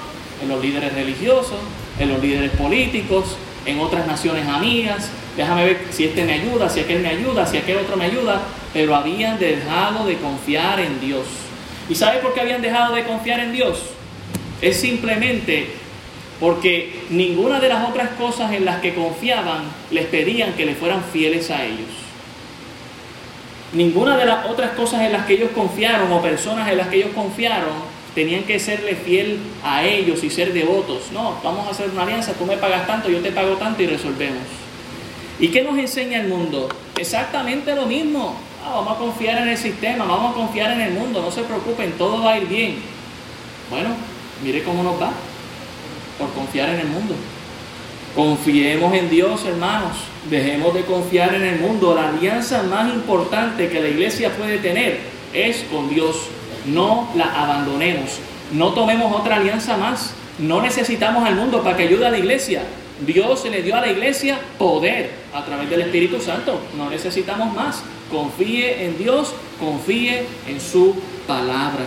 En 0.45 0.51
los 0.51 0.63
líderes 0.63 0.93
religiosos, 0.93 1.59
en 1.99 2.09
los 2.11 2.23
líderes 2.23 2.53
políticos, 2.53 3.37
en 3.67 3.81
otras 3.81 4.07
naciones 4.07 4.47
amigas. 4.47 5.11
Déjame 5.37 5.65
ver 5.65 5.81
si 5.91 6.05
este 6.05 6.25
me 6.25 6.35
ayuda, 6.35 6.69
si 6.69 6.81
aquel 6.81 7.01
me 7.01 7.09
ayuda, 7.09 7.47
si 7.47 7.57
aquel 7.57 7.79
otro 7.79 7.97
me 7.97 8.05
ayuda. 8.05 8.43
Pero 8.73 8.95
habían 8.95 9.39
dejado 9.39 10.07
de 10.07 10.17
confiar 10.17 10.81
en 10.81 11.01
Dios. 11.01 11.27
¿Y 11.89 11.95
sabe 11.95 12.19
por 12.19 12.35
qué 12.35 12.41
habían 12.41 12.63
dejado 12.63 12.95
de 12.95 13.05
confiar 13.05 13.41
en 13.41 13.53
Dios? 13.53 13.83
Es 14.61 14.77
simplemente 14.81 15.69
porque 16.41 17.05
ninguna 17.11 17.61
de 17.61 17.69
las 17.69 17.89
otras 17.89 18.11
cosas 18.11 18.53
en 18.53 18.65
las 18.65 18.81
que 18.81 18.95
confiaban 18.95 19.65
les 19.91 20.07
pedían 20.07 20.55
que 20.55 20.67
le 20.67 20.75
fueran 20.75 21.03
fieles 21.03 21.51
a 21.51 21.65
ellos. 21.65 21.89
Ninguna 23.73 24.17
de 24.17 24.27
las 24.27 24.47
otras 24.47 24.73
cosas 24.73 25.03
en 25.03 25.13
las 25.13 25.27
que 25.27 25.35
ellos 25.35 25.51
confiaron 25.55 26.13
o 26.13 26.23
personas 26.23 26.69
en 26.69 26.79
las 26.79 26.89
que 26.89 26.97
ellos 26.97 27.11
confiaron 27.15 27.94
tenían 28.15 28.45
que 28.45 28.59
serle 28.59 28.95
fiel 28.95 29.39
a 29.63 29.85
ellos 29.85 30.23
y 30.23 30.31
ser 30.31 30.53
devotos. 30.53 31.11
No, 31.13 31.39
vamos 31.43 31.67
a 31.67 31.71
hacer 31.71 31.91
una 31.91 32.03
alianza, 32.03 32.33
tú 32.35 32.47
me 32.47 32.57
pagas 32.57 32.87
tanto, 32.87 33.09
yo 33.09 33.21
te 33.21 33.33
pago 33.33 33.55
tanto 33.57 33.83
y 33.83 33.87
resolvemos. 33.87 34.43
¿Y 35.41 35.49
qué 35.49 35.63
nos 35.63 35.77
enseña 35.79 36.21
el 36.21 36.29
mundo? 36.29 36.69
Exactamente 36.97 37.75
lo 37.75 37.87
mismo. 37.87 38.37
Ah, 38.65 38.71
vamos 38.77 38.97
a 38.97 38.99
confiar 38.99 39.43
en 39.43 39.49
el 39.49 39.59
sistema, 39.59 40.05
vamos 40.05 40.33
a 40.33 40.35
confiar 40.35 40.73
en 40.73 40.81
el 40.81 40.93
mundo, 40.93 41.21
no 41.21 41.31
se 41.31 41.43
preocupen, 41.43 41.93
todo 41.93 42.23
va 42.23 42.33
a 42.33 42.39
ir 42.39 42.47
bien. 42.47 42.77
Bueno, 43.69 43.91
mire 44.43 44.63
cómo 44.63 44.83
nos 44.83 45.01
va 45.01 45.13
por 46.19 46.33
confiar 46.33 46.71
en 46.71 46.81
el 46.81 46.87
mundo. 46.87 47.15
Confiemos 48.15 48.95
en 48.95 49.11
Dios, 49.11 49.45
hermanos. 49.45 49.97
Dejemos 50.31 50.73
de 50.73 50.83
confiar 50.83 51.35
en 51.35 51.43
el 51.43 51.59
mundo. 51.59 51.95
La 51.95 52.11
alianza 52.11 52.63
más 52.63 52.93
importante 52.95 53.69
que 53.69 53.81
la 53.81 53.89
iglesia 53.89 54.31
puede 54.37 54.59
tener 54.59 55.01
es 55.33 55.65
con 55.65 55.89
Dios. 55.89 56.29
No 56.65 57.09
la 57.15 57.27
abandonemos. 57.43 58.19
No 58.53 58.73
tomemos 58.73 59.15
otra 59.15 59.37
alianza 59.37 59.77
más. 59.77 60.15
No 60.39 60.61
necesitamos 60.61 61.25
al 61.27 61.37
mundo 61.37 61.63
para 61.63 61.77
que 61.77 61.85
ayude 61.85 62.07
a 62.07 62.11
la 62.11 62.19
iglesia. 62.19 62.63
Dios 63.01 63.43
se 63.43 63.51
le 63.51 63.63
dio 63.63 63.77
a 63.77 63.81
la 63.81 63.89
iglesia 63.91 64.39
poder 64.59 65.11
a 65.35 65.45
través 65.45 65.69
del 65.69 65.83
Espíritu 65.83 66.21
Santo. 66.21 66.61
No 66.77 66.91
necesitamos 66.91 67.55
más. 67.55 67.83
Confíe 68.11 68.85
en 68.85 68.99
Dios, 68.99 69.35
confíe 69.59 70.27
en 70.47 70.61
su 70.61 70.95
palabra. 71.27 71.85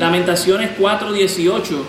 Lamentaciones 0.00 0.70
4:18 0.78 1.84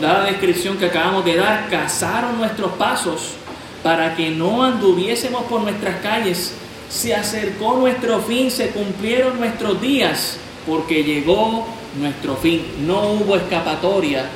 da 0.00 0.20
la 0.20 0.24
descripción 0.24 0.76
que 0.76 0.86
acabamos 0.86 1.24
de 1.24 1.36
dar. 1.36 1.68
Cazaron 1.68 2.38
nuestros 2.38 2.72
pasos 2.72 3.34
para 3.82 4.14
que 4.14 4.30
no 4.30 4.62
anduviésemos 4.62 5.44
por 5.44 5.60
nuestras 5.60 6.00
calles. 6.00 6.54
Se 6.88 7.14
acercó 7.14 7.76
nuestro 7.76 8.20
fin, 8.20 8.50
se 8.50 8.68
cumplieron 8.68 9.38
nuestros 9.38 9.80
días, 9.80 10.38
porque 10.66 11.02
llegó 11.02 11.66
nuestro 12.00 12.36
fin. 12.36 12.62
No 12.86 13.12
hubo 13.12 13.36
escapatoria 13.36 14.26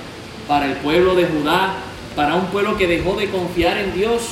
para 0.46 0.66
el 0.66 0.76
pueblo 0.76 1.14
de 1.14 1.26
Judá, 1.26 1.74
para 2.16 2.34
un 2.34 2.46
pueblo 2.46 2.76
que 2.76 2.86
dejó 2.86 3.16
de 3.16 3.28
confiar 3.28 3.78
en 3.78 3.94
Dios. 3.94 4.22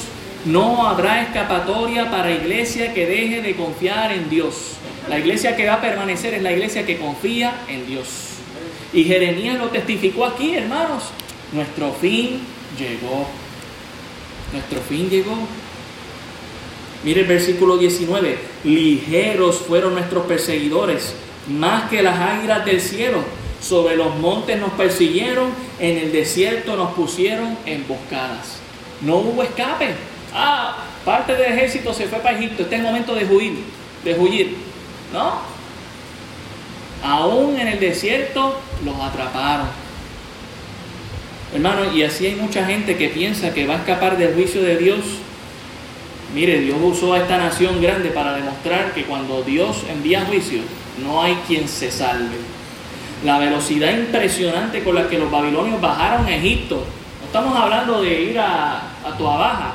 No 0.44 0.86
habrá 0.86 1.22
escapatoria 1.22 2.10
para 2.10 2.30
iglesia 2.30 2.94
que 2.94 3.06
deje 3.06 3.42
de 3.42 3.56
confiar 3.56 4.12
en 4.12 4.28
Dios. 4.30 4.76
La 5.08 5.18
iglesia 5.18 5.56
que 5.56 5.66
va 5.66 5.74
a 5.74 5.80
permanecer 5.80 6.34
es 6.34 6.42
la 6.42 6.52
iglesia 6.52 6.84
que 6.84 6.98
confía 6.98 7.62
en 7.68 7.86
Dios. 7.86 8.06
Y 8.92 9.04
Jeremías 9.04 9.58
lo 9.58 9.68
testificó 9.68 10.24
aquí, 10.24 10.54
hermanos. 10.54 11.04
Nuestro 11.52 11.92
fin 11.92 12.40
llegó. 12.78 13.28
Nuestro 14.52 14.80
fin 14.80 15.08
llegó. 15.10 15.36
Mire 17.04 17.22
el 17.22 17.26
versículo 17.26 17.76
19. 17.76 18.38
Ligeros 18.64 19.58
fueron 19.58 19.94
nuestros 19.94 20.26
perseguidores, 20.26 21.14
más 21.48 21.88
que 21.90 22.02
las 22.02 22.18
águilas 22.18 22.64
del 22.64 22.80
cielo 22.80 23.22
sobre 23.60 23.96
los 23.96 24.14
montes 24.16 24.58
nos 24.58 24.72
persiguieron, 24.72 25.50
en 25.80 25.98
el 25.98 26.12
desierto 26.12 26.76
nos 26.76 26.92
pusieron 26.92 27.56
emboscadas. 27.66 28.58
No 29.00 29.16
hubo 29.16 29.42
escape. 29.42 29.94
Ah, 30.34 30.84
parte 31.04 31.34
del 31.34 31.52
ejército 31.52 31.92
se 31.92 32.06
fue 32.06 32.18
para 32.18 32.38
Egipto, 32.38 32.62
este 32.62 32.76
es 32.76 32.80
el 32.80 32.86
momento 32.86 33.14
de 33.14 33.24
huir, 33.24 33.54
de 34.04 34.14
huir. 34.14 34.56
No. 35.12 35.40
Aún 37.02 37.58
en 37.58 37.68
el 37.68 37.80
desierto 37.80 38.58
los 38.84 39.00
atraparon. 39.00 39.66
Hermano, 41.54 41.92
y 41.94 42.02
así 42.02 42.26
hay 42.26 42.34
mucha 42.34 42.64
gente 42.66 42.96
que 42.96 43.08
piensa 43.08 43.54
que 43.54 43.66
va 43.66 43.74
a 43.74 43.78
escapar 43.78 44.18
del 44.18 44.34
juicio 44.34 44.62
de 44.62 44.76
Dios. 44.76 44.98
Mire, 46.36 46.60
Dios 46.60 46.76
usó 46.82 47.14
a 47.14 47.20
esta 47.20 47.38
nación 47.38 47.80
grande 47.80 48.10
para 48.10 48.34
demostrar 48.34 48.92
que 48.92 49.04
cuando 49.04 49.42
Dios 49.42 49.84
envía 49.88 50.26
juicio, 50.26 50.60
no 51.02 51.22
hay 51.22 51.32
quien 51.46 51.66
se 51.66 51.90
salve 51.90 52.36
la 53.24 53.38
velocidad 53.38 53.90
impresionante 53.96 54.84
con 54.84 54.96
la 54.96 55.08
que 55.08 55.18
los 55.18 55.30
babilonios 55.30 55.80
bajaron 55.80 56.26
a 56.26 56.36
Egipto. 56.36 56.84
No 57.20 57.26
estamos 57.26 57.58
hablando 57.58 58.02
de 58.02 58.20
ir 58.20 58.38
a, 58.38 58.82
a 59.02 59.10
Baja. 59.18 59.72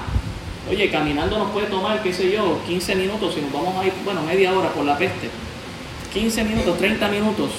Oye, 0.69 0.91
caminando 0.91 1.39
nos 1.39 1.49
puede 1.49 1.65
tomar, 1.65 2.03
qué 2.03 2.13
sé 2.13 2.31
yo, 2.31 2.59
15 2.67 2.95
minutos, 2.95 3.33
si 3.33 3.41
nos 3.41 3.51
vamos 3.51 3.75
a 3.77 3.87
ir, 3.87 3.93
bueno, 4.05 4.21
media 4.21 4.53
hora 4.53 4.69
por 4.69 4.85
la 4.85 4.95
peste. 4.99 5.31
15 6.13 6.43
minutos, 6.43 6.77
30 6.77 7.07
minutos. 7.07 7.49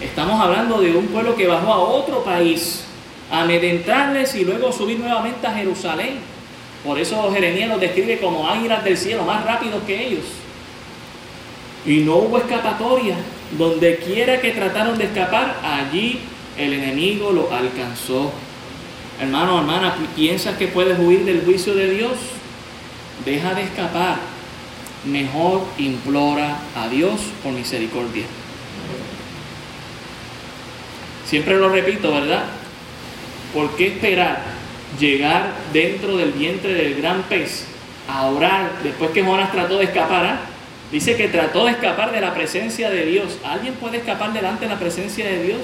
Estamos 0.00 0.40
hablando 0.40 0.80
de 0.80 0.96
un 0.96 1.08
pueblo 1.08 1.36
que 1.36 1.46
bajó 1.46 1.74
a 1.74 1.78
otro 1.78 2.24
país 2.24 2.84
a 3.30 3.42
amedrentarles 3.42 4.34
y 4.34 4.46
luego 4.46 4.72
subir 4.72 4.98
nuevamente 4.98 5.46
a 5.46 5.52
Jerusalén. 5.52 6.37
Por 6.88 6.98
eso 6.98 7.30
Jeremías 7.30 7.68
los 7.68 7.82
describe 7.82 8.18
como 8.18 8.48
águilas 8.48 8.82
del 8.82 8.96
cielo, 8.96 9.22
más 9.22 9.44
rápidos 9.44 9.82
que 9.86 10.06
ellos. 10.06 10.24
Y 11.84 11.98
no 11.98 12.16
hubo 12.16 12.38
escapatoria. 12.38 13.14
Donde 13.58 13.96
quiera 13.98 14.40
que 14.40 14.52
trataron 14.52 14.96
de 14.96 15.04
escapar, 15.04 15.60
allí 15.62 16.18
el 16.56 16.72
enemigo 16.72 17.30
lo 17.30 17.52
alcanzó. 17.52 18.32
Hermano, 19.20 19.58
hermana, 19.58 19.96
¿piensas 20.16 20.56
que 20.56 20.68
puedes 20.68 20.98
huir 20.98 21.26
del 21.26 21.44
juicio 21.44 21.74
de 21.74 21.90
Dios? 21.90 22.12
Deja 23.22 23.52
de 23.52 23.64
escapar. 23.64 24.16
Mejor 25.04 25.64
implora 25.76 26.56
a 26.74 26.88
Dios 26.88 27.20
por 27.42 27.52
misericordia. 27.52 28.24
Siempre 31.26 31.58
lo 31.58 31.68
repito, 31.68 32.10
¿verdad? 32.10 32.44
¿Por 33.52 33.76
qué 33.76 33.88
esperar 33.88 34.57
llegar 34.98 35.54
dentro 35.72 36.16
del 36.16 36.32
vientre 36.32 36.74
del 36.74 36.94
gran 36.94 37.22
pez 37.24 37.64
a 38.08 38.26
orar 38.26 38.70
después 38.82 39.10
que 39.10 39.22
Jonas 39.22 39.52
trató 39.52 39.78
de 39.78 39.84
escapar? 39.84 40.24
¿ah? 40.24 40.40
Dice 40.90 41.16
que 41.16 41.28
trató 41.28 41.66
de 41.66 41.72
escapar 41.72 42.12
de 42.12 42.20
la 42.20 42.32
presencia 42.34 42.88
de 42.90 43.04
Dios. 43.04 43.38
¿Alguien 43.44 43.74
puede 43.74 43.98
escapar 43.98 44.32
delante 44.32 44.64
de 44.64 44.70
la 44.70 44.78
presencia 44.78 45.26
de 45.26 45.42
Dios? 45.42 45.60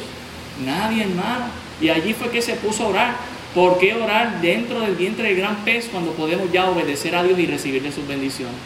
Nadie, 0.64 1.04
hermano. 1.04 1.46
Y 1.80 1.88
allí 1.88 2.12
fue 2.12 2.30
que 2.30 2.42
se 2.42 2.54
puso 2.54 2.84
a 2.84 2.88
orar. 2.88 3.14
¿Por 3.54 3.78
qué 3.78 3.94
orar 3.94 4.40
dentro 4.40 4.80
del 4.80 4.96
vientre 4.96 5.28
del 5.28 5.36
gran 5.36 5.64
pez 5.64 5.88
cuando 5.90 6.12
podemos 6.12 6.50
ya 6.52 6.68
obedecer 6.68 7.14
a 7.14 7.22
Dios 7.22 7.38
y 7.38 7.46
recibirle 7.46 7.92
sus 7.92 8.06
bendiciones? 8.06 8.56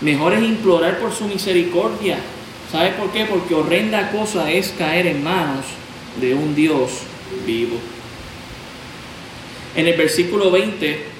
Mejor 0.00 0.34
es 0.34 0.42
implorar 0.42 0.98
por 0.98 1.12
su 1.12 1.26
misericordia. 1.26 2.18
¿Sabe 2.70 2.90
por 2.90 3.10
qué? 3.10 3.26
Porque 3.26 3.54
horrenda 3.54 4.10
cosa 4.10 4.50
es 4.50 4.74
caer 4.78 5.06
en 5.06 5.22
manos 5.22 5.66
de 6.20 6.34
un 6.34 6.54
Dios 6.54 7.02
vivo. 7.44 7.76
En 9.74 9.86
el 9.86 9.96
versículo 9.96 10.50
20 10.50 11.12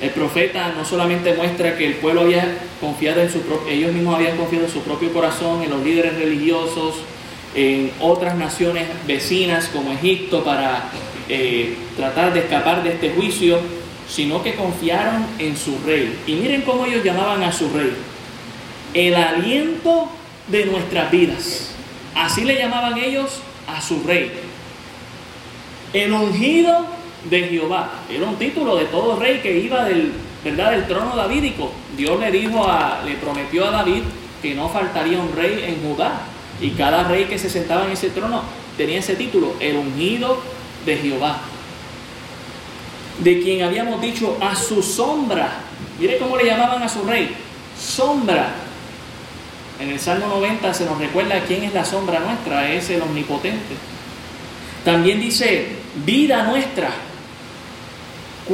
el 0.00 0.10
profeta 0.10 0.72
no 0.74 0.84
solamente 0.84 1.34
muestra 1.34 1.76
que 1.76 1.86
el 1.86 1.94
pueblo 1.94 2.22
había 2.22 2.58
confiado 2.80 3.20
en 3.20 3.30
su 3.30 3.42
propio, 3.42 3.70
ellos 3.70 3.92
mismos 3.92 4.14
habían 4.14 4.36
confiado 4.38 4.64
en 4.64 4.72
su 4.72 4.80
propio 4.80 5.12
corazón, 5.12 5.62
en 5.62 5.68
los 5.68 5.84
líderes 5.84 6.14
religiosos, 6.14 6.94
en 7.54 7.92
otras 8.00 8.36
naciones 8.36 8.86
vecinas 9.06 9.68
como 9.68 9.92
Egipto 9.92 10.42
para 10.42 10.84
eh, 11.28 11.76
tratar 11.96 12.32
de 12.32 12.40
escapar 12.40 12.82
de 12.82 12.92
este 12.94 13.10
juicio, 13.10 13.58
sino 14.08 14.42
que 14.42 14.54
confiaron 14.54 15.26
en 15.38 15.54
su 15.54 15.78
rey. 15.84 16.18
Y 16.26 16.32
miren 16.32 16.62
cómo 16.62 16.86
ellos 16.86 17.04
llamaban 17.04 17.42
a 17.42 17.52
su 17.52 17.68
rey. 17.68 17.92
El 18.94 19.14
aliento 19.14 20.10
de 20.48 20.64
nuestras 20.64 21.10
vidas. 21.10 21.72
Así 22.14 22.44
le 22.44 22.56
llamaban 22.56 22.98
ellos 22.98 23.40
a 23.66 23.82
su 23.82 24.02
rey. 24.02 24.32
El 25.92 26.12
ungido 26.12 26.86
de 27.24 27.48
Jehová. 27.48 27.90
Era 28.10 28.26
un 28.26 28.36
título 28.36 28.76
de 28.76 28.86
todo 28.86 29.18
rey 29.18 29.40
que 29.40 29.58
iba 29.58 29.84
del, 29.84 30.12
¿verdad? 30.44 30.72
del 30.72 30.86
trono 30.86 31.14
davídico. 31.16 31.70
Dios 31.96 32.18
le 32.18 32.30
dijo 32.30 32.64
a, 32.66 33.02
le 33.04 33.14
prometió 33.14 33.66
a 33.66 33.70
David 33.70 34.02
que 34.40 34.54
no 34.54 34.68
faltaría 34.68 35.18
un 35.18 35.34
rey 35.34 35.64
en 35.66 35.82
Judá. 35.82 36.22
Y 36.60 36.70
cada 36.70 37.04
rey 37.04 37.24
que 37.24 37.38
se 37.38 37.50
sentaba 37.50 37.86
en 37.86 37.92
ese 37.92 38.10
trono 38.10 38.42
tenía 38.76 38.98
ese 38.98 39.16
título, 39.16 39.54
el 39.60 39.76
ungido 39.76 40.38
de 40.84 40.96
Jehová. 40.96 41.38
De 43.18 43.40
quien 43.40 43.62
habíamos 43.62 44.00
dicho 44.00 44.38
a 44.40 44.54
su 44.54 44.82
sombra. 44.82 45.52
Mire 45.98 46.18
cómo 46.18 46.36
le 46.36 46.46
llamaban 46.46 46.82
a 46.82 46.88
su 46.88 47.02
rey. 47.04 47.34
Sombra. 47.78 48.48
En 49.78 49.90
el 49.90 49.98
Salmo 49.98 50.26
90 50.28 50.74
se 50.74 50.84
nos 50.84 50.98
recuerda 50.98 51.40
quién 51.46 51.64
es 51.64 51.72
la 51.72 51.84
sombra 51.84 52.20
nuestra, 52.20 52.70
es 52.70 52.90
el 52.90 53.00
omnipotente. 53.00 53.74
También 54.84 55.20
dice, 55.20 55.68
vida 56.04 56.42
nuestra 56.44 56.90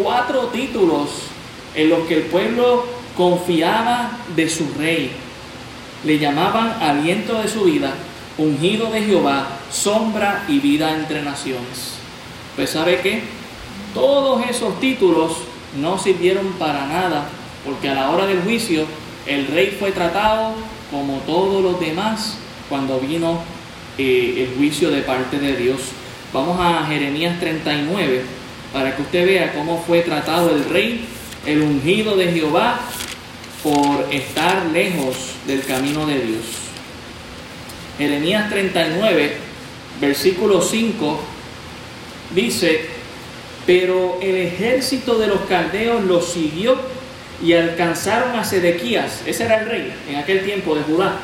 cuatro 0.02 0.48
títulos 0.48 1.08
en 1.74 1.88
los 1.88 2.06
que 2.06 2.16
el 2.16 2.22
pueblo 2.24 2.84
confiaba 3.16 4.18
de 4.34 4.48
su 4.48 4.66
rey. 4.78 5.10
Le 6.04 6.18
llamaban 6.18 6.82
aliento 6.82 7.40
de 7.40 7.48
su 7.48 7.64
vida, 7.64 7.94
ungido 8.36 8.90
de 8.90 9.02
Jehová, 9.02 9.48
sombra 9.70 10.44
y 10.48 10.58
vida 10.58 10.94
entre 10.94 11.22
naciones. 11.22 11.96
Pues 12.54 12.70
sabe 12.70 13.00
qué? 13.00 13.22
Todos 13.94 14.44
esos 14.48 14.78
títulos 14.80 15.32
no 15.80 15.98
sirvieron 15.98 16.46
para 16.58 16.86
nada, 16.86 17.26
porque 17.64 17.88
a 17.88 17.94
la 17.94 18.10
hora 18.10 18.26
del 18.26 18.42
juicio 18.42 18.84
el 19.26 19.46
rey 19.48 19.76
fue 19.78 19.92
tratado 19.92 20.52
como 20.90 21.18
todos 21.20 21.62
los 21.62 21.80
demás 21.80 22.36
cuando 22.68 23.00
vino 23.00 23.40
eh, 23.96 24.46
el 24.46 24.56
juicio 24.58 24.90
de 24.90 25.00
parte 25.00 25.38
de 25.38 25.56
Dios. 25.56 25.80
Vamos 26.32 26.58
a 26.60 26.84
Jeremías 26.86 27.40
39 27.40 28.45
para 28.72 28.94
que 28.94 29.02
usted 29.02 29.26
vea 29.26 29.52
cómo 29.52 29.82
fue 29.86 30.00
tratado 30.00 30.54
el 30.54 30.64
rey, 30.64 31.06
el 31.46 31.62
ungido 31.62 32.16
de 32.16 32.32
Jehová, 32.32 32.80
por 33.62 34.06
estar 34.12 34.66
lejos 34.66 35.16
del 35.46 35.64
camino 35.64 36.06
de 36.06 36.20
Dios. 36.20 36.44
Jeremías 37.98 38.50
39, 38.50 39.36
versículo 40.00 40.60
5, 40.60 41.20
dice, 42.34 42.86
pero 43.66 44.18
el 44.20 44.36
ejército 44.36 45.18
de 45.18 45.26
los 45.28 45.40
caldeos 45.42 46.04
los 46.04 46.28
siguió 46.28 46.76
y 47.42 47.52
alcanzaron 47.54 48.38
a 48.38 48.44
Sedequías, 48.44 49.22
ese 49.26 49.44
era 49.44 49.60
el 49.60 49.66
rey 49.66 49.92
en 50.08 50.16
aquel 50.16 50.44
tiempo 50.44 50.74
de 50.74 50.82
Judá, 50.82 51.18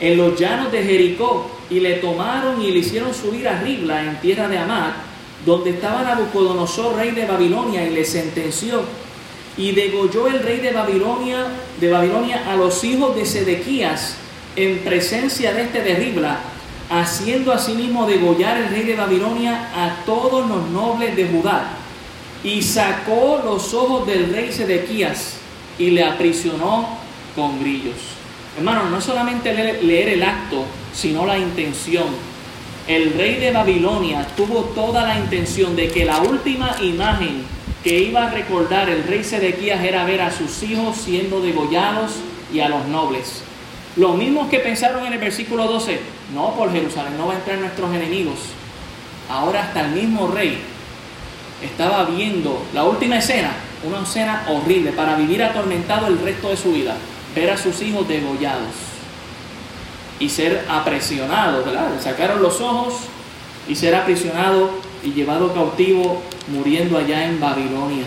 en 0.00 0.16
los 0.16 0.38
llanos 0.38 0.72
de 0.72 0.82
Jericó, 0.82 1.50
y 1.70 1.80
le 1.80 1.94
tomaron 1.94 2.62
y 2.62 2.70
le 2.70 2.78
hicieron 2.78 3.12
subir 3.14 3.48
a 3.48 3.60
Ribla 3.60 4.02
en 4.02 4.20
tierra 4.20 4.48
de 4.48 4.58
Amad, 4.58 4.92
donde 5.46 5.70
estaba 5.70 6.02
Nabucodonosor, 6.02 6.96
rey 6.96 7.12
de 7.12 7.24
Babilonia, 7.24 7.86
y 7.86 7.94
le 7.94 8.04
sentenció. 8.04 8.82
Y 9.56 9.72
degolló 9.72 10.26
el 10.26 10.40
rey 10.40 10.58
de 10.58 10.72
Babilonia, 10.72 11.46
de 11.80 11.90
Babilonia 11.90 12.50
a 12.50 12.56
los 12.56 12.82
hijos 12.84 13.14
de 13.16 13.24
Sedequías 13.24 14.16
en 14.56 14.80
presencia 14.80 15.54
de 15.54 15.62
este 15.62 15.82
de 15.82 15.94
Ribla, 15.94 16.40
haciendo 16.90 17.52
asimismo 17.52 18.06
degollar 18.06 18.58
el 18.58 18.68
rey 18.68 18.82
de 18.82 18.96
Babilonia 18.96 19.70
a 19.74 20.04
todos 20.04 20.46
los 20.48 20.68
nobles 20.70 21.14
de 21.14 21.26
Judá. 21.26 21.70
Y 22.42 22.62
sacó 22.62 23.40
los 23.44 23.72
ojos 23.72 24.06
del 24.06 24.32
rey 24.32 24.52
Sedequías 24.52 25.36
y 25.78 25.90
le 25.90 26.04
aprisionó 26.04 26.88
con 27.34 27.60
grillos. 27.60 27.96
Hermano, 28.58 28.90
no 28.90 29.00
solamente 29.00 29.54
leer 29.54 30.08
el 30.08 30.22
acto, 30.22 30.64
sino 30.92 31.24
la 31.24 31.38
intención. 31.38 32.06
El 32.86 33.14
rey 33.14 33.34
de 33.40 33.50
Babilonia 33.50 34.24
tuvo 34.36 34.60
toda 34.66 35.02
la 35.02 35.18
intención 35.18 35.74
de 35.74 35.88
que 35.88 36.04
la 36.04 36.20
última 36.20 36.76
imagen 36.80 37.42
que 37.82 37.98
iba 37.98 38.26
a 38.26 38.30
recordar 38.30 38.88
el 38.88 39.02
rey 39.02 39.24
Sedequías 39.24 39.82
era 39.82 40.04
ver 40.04 40.20
a 40.20 40.30
sus 40.30 40.62
hijos 40.62 40.96
siendo 40.96 41.40
degollados 41.40 42.12
y 42.54 42.60
a 42.60 42.68
los 42.68 42.86
nobles. 42.86 43.42
Los 43.96 44.16
mismos 44.16 44.48
que 44.48 44.60
pensaron 44.60 45.04
en 45.04 45.14
el 45.14 45.18
versículo 45.18 45.66
12, 45.66 45.98
no 46.32 46.54
por 46.54 46.70
Jerusalén, 46.70 47.18
no 47.18 47.26
va 47.26 47.34
a 47.34 47.38
entrar 47.38 47.58
nuestros 47.58 47.92
enemigos. 47.92 48.38
Ahora 49.28 49.64
hasta 49.64 49.80
el 49.80 49.90
mismo 49.90 50.28
rey 50.28 50.56
estaba 51.64 52.04
viendo 52.04 52.62
la 52.72 52.84
última 52.84 53.18
escena, 53.18 53.50
una 53.82 54.04
escena 54.04 54.46
horrible 54.48 54.92
para 54.92 55.16
vivir 55.16 55.42
atormentado 55.42 56.06
el 56.06 56.20
resto 56.20 56.50
de 56.50 56.56
su 56.56 56.72
vida, 56.72 56.96
ver 57.34 57.50
a 57.50 57.56
sus 57.56 57.82
hijos 57.82 58.06
degollados 58.06 58.95
y 60.18 60.28
ser 60.28 60.64
aprisionado, 60.68 61.64
¿verdad? 61.64 61.88
Sacaron 62.02 62.42
los 62.42 62.60
ojos 62.60 62.94
y 63.68 63.74
ser 63.74 63.94
aprisionado 63.94 64.70
y 65.02 65.12
llevado 65.12 65.52
cautivo, 65.52 66.22
muriendo 66.48 66.98
allá 66.98 67.26
en 67.26 67.40
Babilonia. 67.40 68.04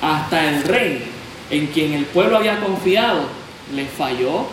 Hasta 0.00 0.48
el 0.48 0.62
rey, 0.64 1.04
en 1.50 1.66
quien 1.68 1.92
el 1.92 2.04
pueblo 2.06 2.36
había 2.36 2.60
confiado, 2.60 3.28
le 3.74 3.86
falló. 3.86 4.46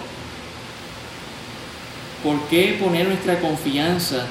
¿Por 2.24 2.40
qué 2.50 2.78
poner 2.82 3.08
nuestra 3.08 3.40
confianza 3.40 4.26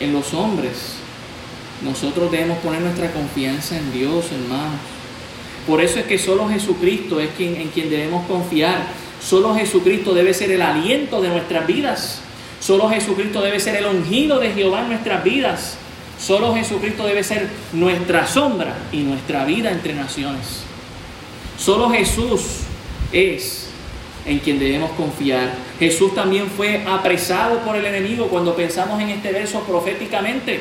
en 0.00 0.12
los 0.12 0.32
hombres? 0.32 0.94
Nosotros 1.82 2.30
debemos 2.30 2.58
poner 2.58 2.80
nuestra 2.80 3.12
confianza 3.12 3.76
en 3.76 3.92
Dios, 3.92 4.26
hermanos. 4.32 4.80
Por 5.66 5.82
eso 5.82 5.98
es 5.98 6.06
que 6.06 6.18
solo 6.18 6.48
Jesucristo 6.48 7.20
es 7.20 7.30
quien, 7.36 7.56
en 7.56 7.68
quien 7.68 7.90
debemos 7.90 8.24
confiar. 8.26 8.86
Solo 9.26 9.56
Jesucristo 9.56 10.14
debe 10.14 10.32
ser 10.32 10.52
el 10.52 10.62
aliento 10.62 11.20
de 11.20 11.28
nuestras 11.30 11.66
vidas. 11.66 12.20
Solo 12.60 12.88
Jesucristo 12.88 13.40
debe 13.40 13.58
ser 13.58 13.74
el 13.74 13.86
ungido 13.86 14.38
de 14.38 14.52
Jehová 14.52 14.82
en 14.82 14.90
nuestras 14.90 15.24
vidas. 15.24 15.78
Solo 16.16 16.54
Jesucristo 16.54 17.04
debe 17.04 17.24
ser 17.24 17.48
nuestra 17.72 18.24
sombra 18.24 18.76
y 18.92 18.98
nuestra 18.98 19.44
vida 19.44 19.72
entre 19.72 19.94
naciones. 19.94 20.62
Solo 21.58 21.90
Jesús 21.90 22.40
es 23.10 23.66
en 24.26 24.38
quien 24.38 24.60
debemos 24.60 24.92
confiar. 24.92 25.52
Jesús 25.80 26.14
también 26.14 26.46
fue 26.46 26.84
apresado 26.86 27.58
por 27.60 27.74
el 27.74 27.84
enemigo 27.84 28.28
cuando 28.28 28.54
pensamos 28.54 29.00
en 29.02 29.08
este 29.08 29.32
verso 29.32 29.58
proféticamente, 29.62 30.60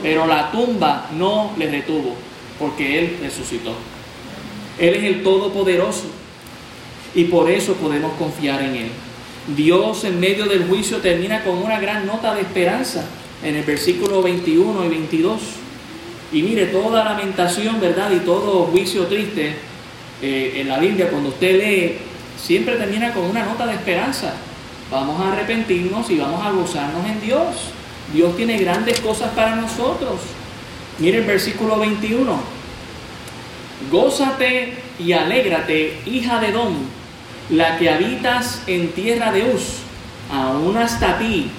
pero 0.00 0.28
la 0.28 0.52
tumba 0.52 1.08
no 1.16 1.54
le 1.58 1.68
retuvo 1.72 2.14
porque 2.56 3.00
Él 3.00 3.18
resucitó. 3.20 3.72
Él 4.78 4.94
es 4.94 5.02
el 5.02 5.24
Todopoderoso 5.24 6.04
y 7.14 7.24
por 7.24 7.50
eso 7.50 7.74
podemos 7.74 8.12
confiar 8.14 8.62
en 8.62 8.76
Él. 8.76 8.90
Dios 9.56 10.04
en 10.04 10.18
medio 10.18 10.46
del 10.46 10.66
juicio 10.66 10.98
termina 10.98 11.44
con 11.44 11.58
una 11.58 11.78
gran 11.78 12.06
nota 12.06 12.34
de 12.34 12.42
esperanza 12.42 13.04
en 13.42 13.54
el 13.54 13.62
versículo 13.62 14.22
21 14.22 14.84
y 14.84 14.88
22. 14.88 15.40
Y 16.32 16.42
mire, 16.42 16.66
toda 16.66 17.04
lamentación, 17.04 17.80
¿verdad? 17.80 18.10
Y 18.10 18.20
todo 18.20 18.64
juicio 18.64 19.06
triste 19.06 19.54
eh, 20.20 20.54
en 20.56 20.68
la 20.68 20.78
Biblia, 20.78 21.08
cuando 21.08 21.28
usted 21.28 21.60
lee, 21.60 21.98
siempre 22.36 22.76
termina 22.76 23.12
con 23.12 23.24
una 23.24 23.44
nota 23.44 23.66
de 23.66 23.74
esperanza. 23.74 24.34
Vamos 24.90 25.20
a 25.20 25.32
arrepentirnos 25.32 26.10
y 26.10 26.18
vamos 26.18 26.44
a 26.44 26.50
gozarnos 26.50 27.06
en 27.06 27.20
Dios. 27.20 27.46
Dios 28.12 28.36
tiene 28.36 28.58
grandes 28.58 29.00
cosas 29.00 29.30
para 29.34 29.56
nosotros. 29.56 30.20
Mire 30.98 31.18
el 31.18 31.24
versículo 31.24 31.78
21. 31.78 32.40
Gózate 33.90 34.74
y 34.98 35.12
alégrate, 35.12 36.00
hija 36.06 36.40
de 36.40 36.50
Dom, 36.50 36.74
la 37.50 37.78
que 37.78 37.90
habitas 37.90 38.62
en 38.66 38.92
tierra 38.92 39.32
de 39.32 39.44
Uz, 39.44 39.78
aún 40.32 40.76
hasta 40.76 41.18
ti 41.18 41.50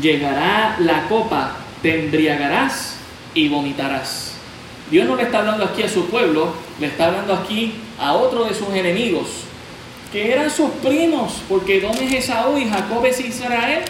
llegará 0.00 0.76
la 0.80 1.08
copa, 1.08 1.56
te 1.82 2.04
embriagarás 2.04 2.96
y 3.34 3.48
vomitarás. 3.48 4.34
Dios 4.90 5.06
no 5.06 5.16
le 5.16 5.24
está 5.24 5.40
hablando 5.40 5.64
aquí 5.64 5.82
a 5.82 5.88
su 5.88 6.06
pueblo, 6.06 6.52
le 6.80 6.86
está 6.86 7.06
hablando 7.06 7.34
aquí 7.34 7.74
a 7.98 8.14
otro 8.14 8.44
de 8.44 8.54
sus 8.54 8.68
enemigos, 8.68 9.28
que 10.12 10.32
eran 10.32 10.50
sus 10.50 10.70
primos, 10.82 11.42
porque 11.48 11.80
Dom 11.80 11.96
es 12.00 12.12
Esaú 12.12 12.56
y 12.56 12.68
Jacob 12.68 13.04
es 13.04 13.20
Israel, 13.20 13.82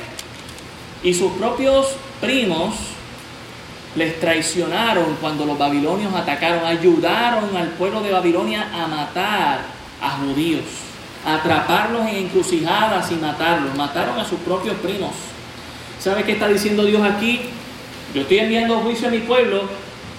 y 1.02 1.12
sus 1.12 1.32
propios 1.32 1.96
primos 2.20 2.74
les 3.94 4.18
traicionaron 4.20 5.16
cuando 5.20 5.44
los 5.44 5.58
babilonios 5.58 6.14
atacaron, 6.14 6.64
ayudaron 6.64 7.56
al 7.56 7.68
pueblo 7.70 8.02
de 8.02 8.12
Babilonia 8.12 8.68
a 8.72 8.86
matar 8.86 9.60
a 10.00 10.10
judíos, 10.18 10.64
atraparlos 11.26 12.08
en 12.08 12.16
encrucijadas 12.16 13.10
y 13.10 13.16
matarlos, 13.16 13.74
mataron 13.74 14.18
a 14.18 14.24
sus 14.24 14.38
propios 14.40 14.76
primos. 14.76 15.10
¿Sabe 15.98 16.22
qué 16.22 16.32
está 16.32 16.46
diciendo 16.46 16.84
Dios 16.84 17.02
aquí? 17.02 17.40
Yo 18.14 18.22
estoy 18.22 18.38
enviando 18.38 18.78
juicio 18.78 19.08
a 19.08 19.10
mi 19.10 19.18
pueblo, 19.18 19.64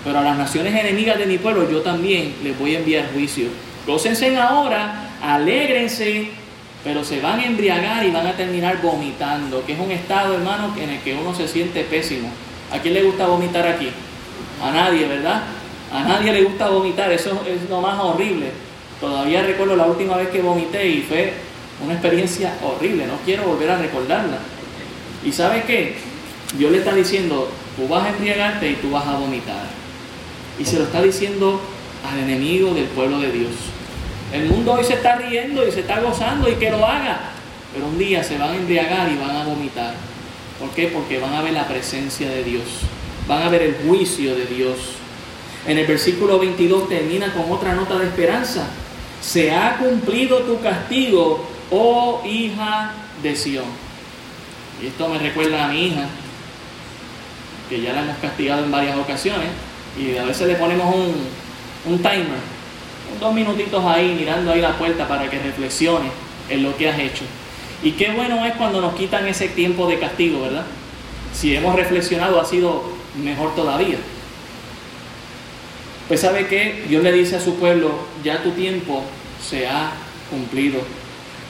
pero 0.04 0.20
a 0.20 0.22
las 0.22 0.38
naciones 0.38 0.76
enemigas 0.76 1.17
de 1.17 1.26
mi 1.26 1.38
pueblo 1.38 1.70
yo 1.72 1.82
también 1.82 2.36
les 2.43 2.60
voy 2.60 2.76
a 2.76 2.80
enviar 2.80 3.12
juicio. 3.13 3.48
Gócense 3.88 4.36
ahora, 4.38 5.12
alégrense, 5.22 6.28
pero 6.84 7.06
se 7.06 7.22
van 7.22 7.39
a 7.39 7.46
embriagar 7.46 8.06
y 8.06 8.12
van 8.12 8.28
a 8.28 8.34
terminar 8.34 8.82
vomitando, 8.82 9.65
que 9.65 9.74
es 9.74 9.80
un 9.80 9.91
estado, 9.91 10.34
hermano, 10.34 10.76
en 10.78 10.89
el 10.89 11.00
que 11.00 11.15
uno 11.15 11.34
se 11.34 11.48
siente 11.48 11.84
pésimo. 11.84 12.30
¿A 12.70 12.80
quién 12.80 12.93
le 12.93 13.04
gusta 13.04 13.28
vomitar 13.28 13.65
aquí? 13.65 13.89
A 14.62 14.72
nadie, 14.72 15.08
¿verdad? 15.08 15.43
A 15.93 16.04
nadie 16.04 16.34
le 16.34 16.43
gusta 16.43 16.67
vomitar, 16.67 17.10
eso 17.13 17.41
es 17.48 17.70
lo 17.70 17.80
más 17.80 17.98
horrible. 17.98 18.66
Todavía 19.00 19.44
recuerdo 19.44 19.76
la 19.76 19.86
última 19.86 20.18
vez 20.18 20.30
que 20.30 20.42
vomité 20.42 20.88
y 20.88 21.02
fue 21.02 21.34
una 21.84 21.94
experiencia 21.94 22.58
horrible, 22.64 23.06
no 23.06 23.18
quiero 23.24 23.44
volver 23.44 23.70
a 23.70 23.78
recordarla. 23.78 24.40
¿Y 25.24 25.32
sabe 25.32 25.64
qué? 25.68 25.96
Dios 26.58 26.72
le 26.72 26.80
está 26.80 26.94
diciendo, 26.96 27.50
tú 27.76 27.88
vas 27.88 28.06
a 28.06 28.10
embriagarte 28.10 28.72
y 28.72 28.76
tú 28.76 28.92
vas 28.92 29.06
a 29.06 29.18
vomitar. 29.18 29.68
Y 30.60 30.66
se 30.66 30.80
lo 30.80 30.86
está 30.86 31.02
diciendo 31.02 31.62
al 32.10 32.20
enemigo 32.20 32.74
del 32.74 32.86
pueblo 32.86 33.20
de 33.20 33.32
Dios. 33.32 33.52
El 34.34 34.50
mundo 34.50 34.74
hoy 34.74 34.84
se 34.84 34.96
está 34.96 35.18
riendo 35.18 35.68
y 35.68 35.72
se 35.72 35.82
está 35.82 36.00
gozando 36.00 36.50
y 36.50 36.56
que 36.56 36.72
lo 36.72 36.86
haga. 36.86 37.32
Pero 37.74 37.86
un 37.86 37.98
día 37.98 38.24
se 38.24 38.38
van 38.38 38.52
a 38.52 38.56
embriagar 38.56 39.12
y 39.12 39.18
van 39.18 39.36
a 39.36 39.44
vomitar. 39.44 39.94
¿Por 40.60 40.70
qué? 40.72 40.88
Porque 40.88 41.20
van 41.20 41.34
a 41.34 41.42
ver 41.44 41.54
la 41.54 41.68
presencia 41.68 42.30
de 42.30 42.44
Dios. 42.44 42.64
Van 43.28 43.44
a 43.44 43.50
ver 43.50 43.62
el 43.62 43.76
juicio 43.88 44.36
de 44.36 44.45
Dios. 44.45 44.78
En 45.68 45.78
el 45.78 45.86
versículo 45.86 46.39
22 46.39 46.89
termina 46.89 47.32
con 47.34 47.52
otra 47.52 47.76
nota 47.76 48.00
de 48.00 48.08
esperanza. 48.08 48.68
Se 49.28 49.51
ha 49.51 49.75
cumplido 49.75 50.38
tu 50.43 50.61
castigo, 50.61 51.45
oh 51.69 52.21
hija 52.25 52.93
de 53.21 53.36
Sión. 53.36 53.65
Y 54.82 54.88
esto 54.88 55.09
me 55.09 55.19
recuerda 55.19 55.65
a 55.65 55.67
mi 55.67 55.88
hija, 55.88 56.07
que 57.69 57.82
ya 57.82 57.91
la 57.91 58.03
hemos 58.03 58.17
castigado 58.19 58.63
en 58.63 58.71
varias 58.71 58.97
ocasiones, 58.97 59.49
y 59.99 60.15
a 60.15 60.23
veces 60.23 60.47
le 60.47 60.55
ponemos 60.55 60.95
un, 60.95 61.13
un 61.91 61.97
timer, 61.97 62.39
dos 63.19 63.34
minutitos 63.34 63.84
ahí 63.84 64.15
mirando 64.17 64.53
ahí 64.53 64.61
la 64.61 64.78
puerta 64.78 65.05
para 65.05 65.30
que 65.30 65.39
reflexione 65.39 66.09
en 66.47 66.63
lo 66.63 66.78
que 66.78 66.89
has 66.89 66.97
hecho. 66.97 67.25
Y 67.84 67.91
qué 67.91 68.11
bueno 68.11 68.45
es 68.45 68.53
cuando 68.53 68.80
nos 68.80 68.95
quitan 68.95 69.28
ese 69.28 69.49
tiempo 69.49 69.89
de 69.89 69.99
castigo, 69.99 70.43
¿verdad? 70.43 70.65
Si 71.34 71.53
hemos 71.53 71.75
reflexionado 71.75 72.39
ha 72.39 72.45
sido 72.45 72.82
mejor 73.21 73.53
todavía. 73.55 73.97
Pues 76.07 76.21
sabe 76.21 76.47
que 76.47 76.86
Dios 76.88 77.03
le 77.03 77.11
dice 77.11 77.36
a 77.36 77.41
su 77.41 77.55
pueblo, 77.55 77.91
ya 78.23 78.41
tu 78.41 78.51
tiempo 78.51 79.03
se 79.48 79.68
ha 79.68 79.91
cumplido. 80.30 80.82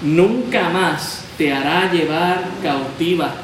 Nunca 0.01 0.69
más 0.69 1.25
te 1.37 1.53
hará 1.53 1.91
llevar 1.91 2.43
cautiva. 2.61 3.35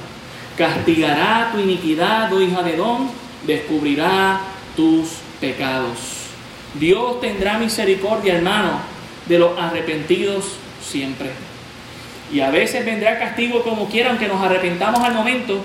castigará 0.57 1.49
tu 1.51 1.59
iniquidad, 1.59 2.31
oh 2.31 2.39
hija 2.39 2.61
de 2.61 2.77
Don, 2.77 3.09
descubrirá 3.47 4.39
tus 4.75 5.09
pecados. 5.41 5.97
Dios 6.79 7.19
tendrá 7.21 7.57
misericordia, 7.57 8.35
hermano, 8.35 8.79
de 9.27 9.39
los 9.39 9.57
arrepentidos 9.57 10.45
siempre. 10.81 11.31
Y 12.31 12.39
a 12.39 12.51
veces 12.51 12.85
vendrá 12.85 13.17
castigo 13.17 13.63
como 13.63 13.89
quiera, 13.89 14.11
aunque 14.11 14.27
nos 14.27 14.41
arrepentamos 14.41 15.01
al 15.01 15.13
momento, 15.13 15.63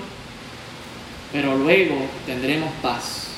pero 1.33 1.55
luego 1.57 1.97
tendremos 2.27 2.71
paz. 2.83 3.29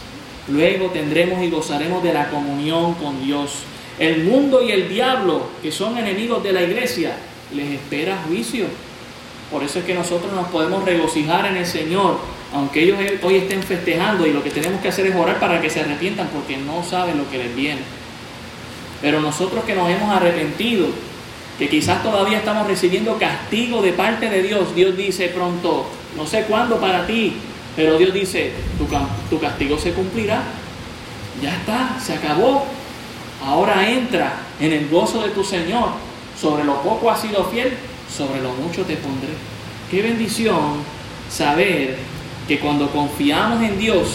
Luego 0.49 0.87
tendremos 0.91 1.43
y 1.43 1.51
gozaremos 1.51 2.03
de 2.03 2.13
la 2.13 2.29
comunión 2.29 2.95
con 2.95 3.25
Dios. 3.25 3.65
El 4.01 4.25
mundo 4.25 4.63
y 4.63 4.73
el 4.73 4.89
diablo, 4.89 5.47
que 5.63 5.71
son 5.71 5.99
enemigos 5.99 6.43
de 6.43 6.55
la 6.55 6.63
iglesia, 6.63 7.17
les 7.55 7.73
espera 7.73 8.25
juicio. 8.27 8.65
Por 9.51 9.63
eso 9.63 9.81
es 9.81 9.85
que 9.85 9.93
nosotros 9.93 10.33
nos 10.33 10.49
podemos 10.49 10.85
regocijar 10.87 11.45
en 11.45 11.59
el 11.59 11.67
Señor, 11.67 12.17
aunque 12.55 12.83
ellos 12.83 12.99
hoy 13.23 13.37
estén 13.37 13.63
festejando 13.63 14.27
y 14.27 14.33
lo 14.33 14.43
que 14.43 14.49
tenemos 14.49 14.81
que 14.81 14.89
hacer 14.89 15.07
es 15.07 15.15
orar 15.15 15.39
para 15.39 15.61
que 15.61 15.69
se 15.69 15.81
arrepientan 15.81 16.29
porque 16.29 16.57
no 16.57 16.83
saben 16.83 17.19
lo 17.19 17.31
que 17.31 17.37
les 17.37 17.55
viene. 17.55 17.83
Pero 19.03 19.21
nosotros 19.21 19.65
que 19.65 19.75
nos 19.75 19.91
hemos 19.91 20.11
arrepentido, 20.11 20.87
que 21.59 21.69
quizás 21.69 22.03
todavía 22.03 22.39
estamos 22.39 22.67
recibiendo 22.67 23.19
castigo 23.19 23.83
de 23.83 23.93
parte 23.93 24.31
de 24.31 24.43
Dios, 24.43 24.75
Dios 24.75 24.97
dice 24.97 25.29
pronto, 25.29 25.87
no 26.17 26.27
sé 26.27 26.45
cuándo 26.45 26.81
para 26.81 27.07
ti, 27.07 27.35
pero 27.77 27.99
Dios 27.99 28.15
dice, 28.15 28.53
tu, 28.79 28.87
tu 29.29 29.39
castigo 29.39 29.79
se 29.79 29.93
cumplirá, 29.93 30.43
ya 31.43 31.55
está, 31.55 32.01
se 32.01 32.15
acabó. 32.15 32.80
Ahora 33.45 33.89
entra 33.91 34.35
en 34.61 34.73
el 34.73 34.89
gozo 34.89 35.23
de 35.23 35.31
tu 35.31 35.43
Señor. 35.43 35.91
Sobre 36.39 36.65
lo 36.65 36.83
poco 36.83 37.11
has 37.11 37.21
sido 37.21 37.45
fiel, 37.45 37.73
sobre 38.15 38.41
lo 38.41 38.53
mucho 38.53 38.83
te 38.83 38.97
pondré. 38.97 39.31
Qué 39.91 40.03
bendición 40.03 40.83
saber 41.31 41.97
que 42.49 42.59
cuando 42.59 42.91
confiamos 42.91 43.63
en 43.63 43.79
Dios 43.79 44.09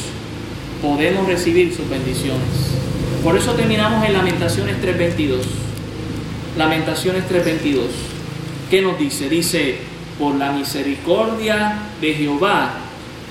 podemos 0.81 1.27
recibir 1.27 1.73
sus 1.73 1.89
bendiciones. 1.89 2.75
Por 3.23 3.37
eso 3.37 3.53
terminamos 3.53 4.05
en 4.05 4.13
Lamentaciones 4.13 4.77
3.22. 4.81 5.39
Lamentaciones 6.57 7.23
3.22. 7.29 7.79
¿Qué 8.69 8.81
nos 8.81 8.97
dice? 8.99 9.29
Dice, 9.29 9.77
por 10.19 10.35
la 10.35 10.51
misericordia 10.51 11.79
de 12.01 12.13
Jehová 12.13 12.73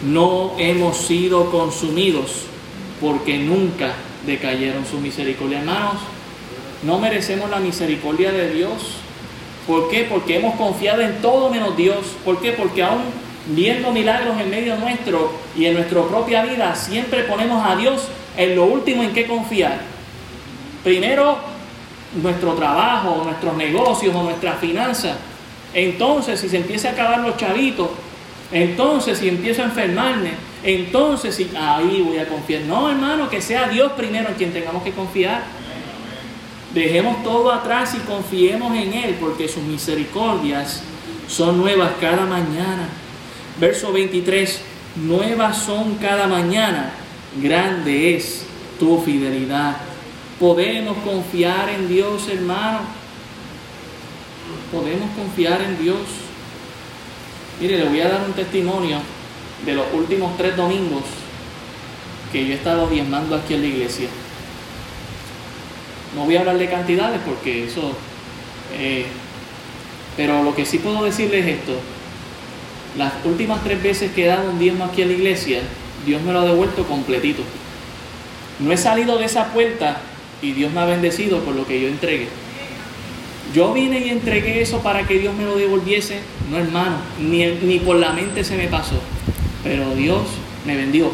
no 0.05 0.53
hemos 0.59 0.99
sido 0.99 1.51
consumidos, 1.51 2.47
porque 3.01 3.39
nunca 3.39 3.95
decayeron 4.27 4.85
su 4.87 4.99
misericordia. 4.99 5.61
Hermanos, 5.61 5.97
no 6.83 6.99
merecemos 6.99 7.51
la 7.51 7.59
misericordia 7.59 8.33
de 8.33 8.53
Dios. 8.53 8.97
¿Por 9.67 9.89
qué? 9.89 10.05
Porque 10.05 10.37
hemos 10.37 10.55
confiado 10.57 11.03
en 11.03 11.21
todo 11.23 11.51
menos 11.51 11.77
Dios. 11.77 12.17
¿Por 12.25 12.41
qué? 12.41 12.53
Porque 12.53 12.83
aún 12.83 13.03
viendo 13.47 13.91
milagros 13.91 14.41
en 14.41 14.51
medio 14.51 14.77
nuestro 14.77 15.33
y 15.57 15.67
en 15.67 15.75
nuestra 15.75 16.03
propia 16.03 16.45
vida, 16.45 16.75
siempre 16.75 17.25
ponemos 17.25 17.65
a 17.67 17.77
Dios 17.77 18.09
en 18.37 18.57
lo 18.57 18.65
último 18.65 19.03
en 19.03 19.13
que 19.13 19.27
confiar. 19.27 19.81
Primero, 20.83 21.39
nuestro 22.23 22.53
trabajo, 22.55 23.23
nuestros 23.25 23.57
negocios 23.57 24.15
o 24.15 24.23
nuestras 24.23 24.59
finanzas. 24.59 25.17
Entonces, 25.73 26.41
si 26.41 26.49
se 26.49 26.59
empieza 26.59 26.91
a 26.91 26.93
acabar 26.93 27.21
los 27.21 27.37
chavitos, 27.37 27.91
entonces 28.53 29.19
si 29.19 29.29
empiezo 29.29 29.63
a 29.63 29.67
enfermarme, 29.67 30.31
entonces 30.65 31.35
si 31.35 31.51
ahí 31.57 32.01
voy 32.01 32.17
a 32.19 32.27
confiar. 32.27 32.63
No, 32.63 32.91
hermano, 32.91 33.29
que 33.29 33.43
sea 33.43 33.69
Dios 33.69 33.93
primero 33.93 34.31
en 34.31 34.35
quien 34.35 34.53
tengamos 34.53 34.83
que 34.83 34.93
confiar. 34.93 35.43
Dejemos 36.73 37.23
todo 37.23 37.53
atrás 37.53 37.95
y 37.95 37.99
confiemos 37.99 38.75
en 38.75 38.95
Él, 38.95 39.17
porque 39.21 39.47
sus 39.47 39.63
misericordias 39.63 40.83
son 41.29 41.59
nuevas 41.59 41.93
cada 42.01 42.25
mañana. 42.25 42.89
Verso 43.61 43.93
23, 43.93 44.61
nuevas 44.97 45.59
son 45.59 45.97
cada 45.97 46.27
mañana, 46.27 46.93
grande 47.41 48.17
es 48.17 48.45
tu 48.81 49.01
fidelidad. 49.03 49.77
Podemos 50.41 50.97
confiar 51.05 51.69
en 51.69 51.89
Dios, 51.89 52.27
hermano. 52.29 52.81
Podemos 54.73 55.11
confiar 55.17 55.61
en 55.61 55.81
Dios. 55.81 55.99
Mire, 57.61 57.79
le 57.79 57.85
voy 57.85 58.01
a 58.01 58.09
dar 58.09 58.23
un 58.27 58.33
testimonio 58.33 58.99
de 59.65 59.75
los 59.75 59.87
últimos 59.93 60.37
tres 60.37 60.57
domingos 60.57 61.03
que 62.33 62.47
yo 62.47 62.53
he 62.53 62.57
estado 62.57 62.89
diezmando 62.89 63.37
aquí 63.37 63.55
en 63.55 63.63
la 63.63 63.69
iglesia. 63.69 64.09
No 66.17 66.25
voy 66.25 66.37
a 66.37 66.41
hablar 66.41 66.59
de 66.59 66.69
cantidades 66.69 67.21
porque 67.25 67.65
eso... 67.65 67.93
Eh, 68.77 69.07
pero 70.17 70.43
lo 70.43 70.55
que 70.55 70.65
sí 70.65 70.79
puedo 70.79 71.05
decirles 71.05 71.45
es 71.47 71.59
esto. 71.59 71.73
Las 72.97 73.13
últimas 73.25 73.63
tres 73.65 73.83
veces 73.83 74.13
que 74.13 74.25
he 74.25 74.29
dado 74.29 74.51
un 74.51 74.59
diezmo 74.59 74.85
aquí 74.85 75.03
en 75.03 75.09
la 75.09 75.15
iglesia, 75.15 75.61
Dios 76.07 76.23
me 76.23 76.33
lo 76.33 76.41
ha 76.41 76.45
devuelto 76.45 76.85
completito. 76.87 77.43
No 78.61 78.73
he 78.73 78.77
salido 78.77 79.19
de 79.19 79.25
esa 79.25 79.53
puerta 79.53 80.01
y 80.41 80.53
Dios 80.53 80.73
me 80.73 80.81
ha 80.81 80.85
bendecido 80.85 81.41
por 81.41 81.57
lo 81.57 81.67
que 81.67 81.81
yo 81.81 81.89
entregué. 81.89 82.29
Yo 83.53 83.73
vine 83.73 84.01
y 84.01 84.11
entregué 84.11 84.63
eso 84.63 84.81
para 84.81 85.07
que 85.07 85.19
Dios 85.19 85.35
me 85.35 85.45
lo 85.45 85.57
devolviese. 85.57 86.21
No, 86.51 86.59
hermano, 86.59 86.97
ni, 87.21 87.47
ni 87.47 87.79
por 87.81 87.97
la 87.97 88.13
mente 88.13 88.45
se 88.45 88.57
me 88.57 88.69
pasó. 88.69 89.01
Pero 89.65 89.95
Dios 89.95 90.23
me 90.67 90.77
vendió. 90.77 91.11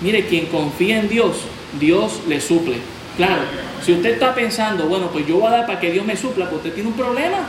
Mire, 0.00 0.26
quien 0.26 0.46
confía 0.46 0.98
en 0.98 1.08
Dios, 1.08 1.36
Dios 1.80 2.20
le 2.28 2.40
suple. 2.40 2.76
Claro, 3.16 3.42
si 3.84 3.92
usted 3.92 4.14
está 4.14 4.34
pensando, 4.34 4.86
bueno, 4.86 5.08
pues 5.12 5.26
yo 5.26 5.38
voy 5.38 5.46
a 5.46 5.50
dar 5.58 5.66
para 5.66 5.78
que 5.80 5.92
Dios 5.92 6.04
me 6.04 6.16
supla, 6.16 6.46
pues 6.46 6.58
usted 6.58 6.74
tiene 6.74 6.88
un 6.88 6.96
problema. 6.96 7.48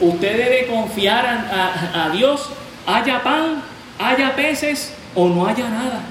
Usted 0.00 0.36
debe 0.36 0.66
confiar 0.66 1.26
a, 1.26 2.06
a 2.06 2.10
Dios, 2.10 2.48
haya 2.86 3.22
pan, 3.22 3.62
haya 3.98 4.34
peces 4.36 4.94
o 5.14 5.28
no 5.28 5.46
haya 5.46 5.68
nada. 5.68 6.02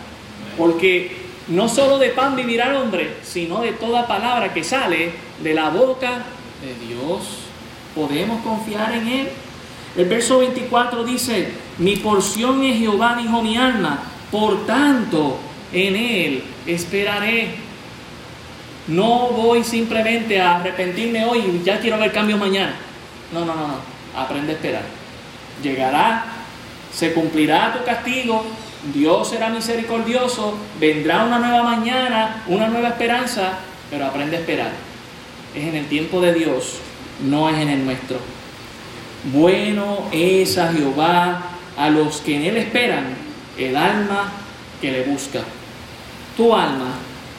Porque 0.58 1.18
no 1.48 1.70
solo 1.70 1.98
de 1.98 2.10
pan 2.10 2.36
vivirá 2.36 2.70
el 2.70 2.76
hombre, 2.76 3.16
sino 3.24 3.62
de 3.62 3.72
toda 3.72 4.08
palabra 4.08 4.54
que 4.54 4.64
sale 4.64 5.12
de 5.42 5.54
la 5.54 5.70
boca 5.70 6.26
de 6.62 6.88
Dios. 6.88 7.22
Podemos 7.96 8.42
confiar 8.44 8.94
en 8.94 9.08
Él. 9.08 9.28
El 9.98 10.06
verso 10.06 10.40
24 10.40 11.04
dice, 11.04 11.50
mi 11.80 11.96
porción 11.96 12.62
es 12.64 12.78
Jehová, 12.78 13.16
dijo 13.20 13.42
mi 13.42 13.58
alma, 13.58 14.00
por 14.32 14.66
tanto 14.66 15.40
en 15.72 15.96
Él 15.96 16.44
esperaré. 16.66 17.56
No 18.88 19.30
voy 19.30 19.64
simplemente 19.64 20.42
a 20.42 20.58
arrepentirme 20.58 21.24
hoy 21.24 21.40
y 21.40 21.64
ya 21.64 21.80
quiero 21.80 21.98
ver 21.98 22.12
cambios 22.12 22.40
mañana. 22.40 22.76
No, 23.32 23.46
no, 23.46 23.56
no, 23.56 23.68
no. 23.68 23.76
Aprende 24.16 24.54
a 24.54 24.56
esperar. 24.56 24.84
Llegará, 25.64 26.26
se 26.94 27.14
cumplirá 27.14 27.74
tu 27.78 27.86
castigo, 27.86 28.44
Dios 28.94 29.30
será 29.30 29.50
misericordioso, 29.50 30.58
vendrá 30.80 31.26
una 31.26 31.40
nueva 31.40 31.64
mañana, 31.64 32.44
una 32.48 32.68
nueva 32.68 32.90
esperanza, 32.90 33.54
pero 33.90 34.06
aprende 34.06 34.38
a 34.38 34.40
esperar. 34.40 34.72
Es 35.56 35.64
en 35.64 35.76
el 35.76 35.86
tiempo 35.88 36.20
de 36.22 36.34
Dios, 36.34 36.80
no 37.24 37.50
es 37.50 37.58
en 37.58 37.70
el 37.70 37.86
nuestro. 37.86 38.18
Bueno 39.32 40.08
es 40.12 40.58
a 40.58 40.72
Jehová 40.72 41.59
a 41.80 41.90
los 41.90 42.18
que 42.18 42.36
en 42.36 42.44
Él 42.44 42.58
esperan, 42.58 43.06
el 43.58 43.76
alma 43.78 44.34
que 44.82 44.92
le 44.92 45.04
busca. 45.04 45.40
Tu 46.36 46.54
alma 46.54 46.96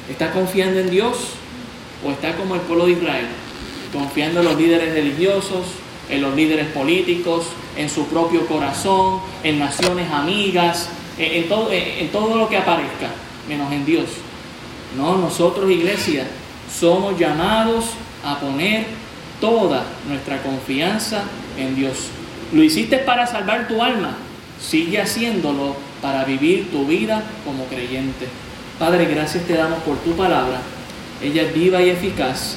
está 0.09 0.33
confiando 0.33 0.81
en 0.81 0.91
Dios 0.91 1.17
o 2.05 2.11
está 2.11 2.35
como 2.35 2.55
el 2.55 2.63
pueblo 2.63 2.87
de 2.87 2.93
Israel, 2.93 3.27
confiando 3.93 4.41
en 4.41 4.47
los 4.47 4.57
líderes 4.57 4.95
religiosos, 4.95 5.67
en 6.09 6.23
los 6.23 6.35
líderes 6.35 6.69
políticos, 6.69 7.49
en 7.77 7.91
su 7.91 8.07
propio 8.07 8.47
corazón, 8.47 9.21
en 9.45 9.59
naciones 9.59 10.11
amigas, 10.11 10.89
en, 11.19 11.47
todo, 11.47 11.71
en 11.71 12.09
todo 12.09 12.37
lo 12.39 12.49
que 12.49 12.57
aparezca, 12.57 13.11
menos 13.47 13.71
en 13.71 13.85
Dios. 13.85 14.07
No, 14.97 15.19
nosotros 15.19 15.71
iglesia 15.71 16.27
somos 16.73 17.19
llamados 17.19 17.91
a 18.25 18.41
poner 18.41 18.87
toda 19.39 19.85
nuestra 20.09 20.43
confianza 20.43 21.25
en 21.59 21.77
Dios. 21.77 22.09
Lo 22.55 22.63
hiciste 22.63 22.97
para 22.99 23.27
salvar 23.27 23.69
tu 23.69 23.83
alma, 23.83 24.17
sigue 24.61 25.01
haciéndolo 25.01 25.77
para 26.03 26.25
vivir 26.25 26.71
tu 26.71 26.87
vida 26.87 27.23
como 27.45 27.65
creyente. 27.67 28.27
Padre, 28.79 29.07
gracias 29.07 29.45
te 29.45 29.55
damos 29.55 29.81
por 29.81 29.97
tu 29.99 30.13
palabra. 30.13 30.61
Ella 31.23 31.43
es 31.43 31.55
viva 31.55 31.83
y 31.83 31.91
eficaz. 31.91 32.57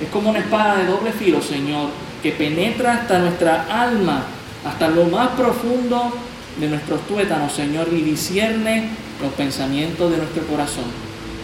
Es 0.00 0.08
como 0.08 0.30
una 0.30 0.40
espada 0.40 0.76
de 0.76 0.86
doble 0.86 1.12
filo, 1.12 1.40
Señor, 1.40 1.88
que 2.22 2.32
penetra 2.32 2.94
hasta 2.94 3.18
nuestra 3.18 3.66
alma, 3.70 4.24
hasta 4.64 4.88
lo 4.88 5.04
más 5.06 5.30
profundo 5.30 6.12
de 6.58 6.68
nuestros 6.68 7.06
tuétanos, 7.06 7.52
Señor, 7.52 7.88
y 7.92 8.02
discierne 8.02 8.88
los 9.20 9.32
pensamientos 9.32 10.10
de 10.10 10.18
nuestro 10.18 10.44
corazón. 10.46 10.84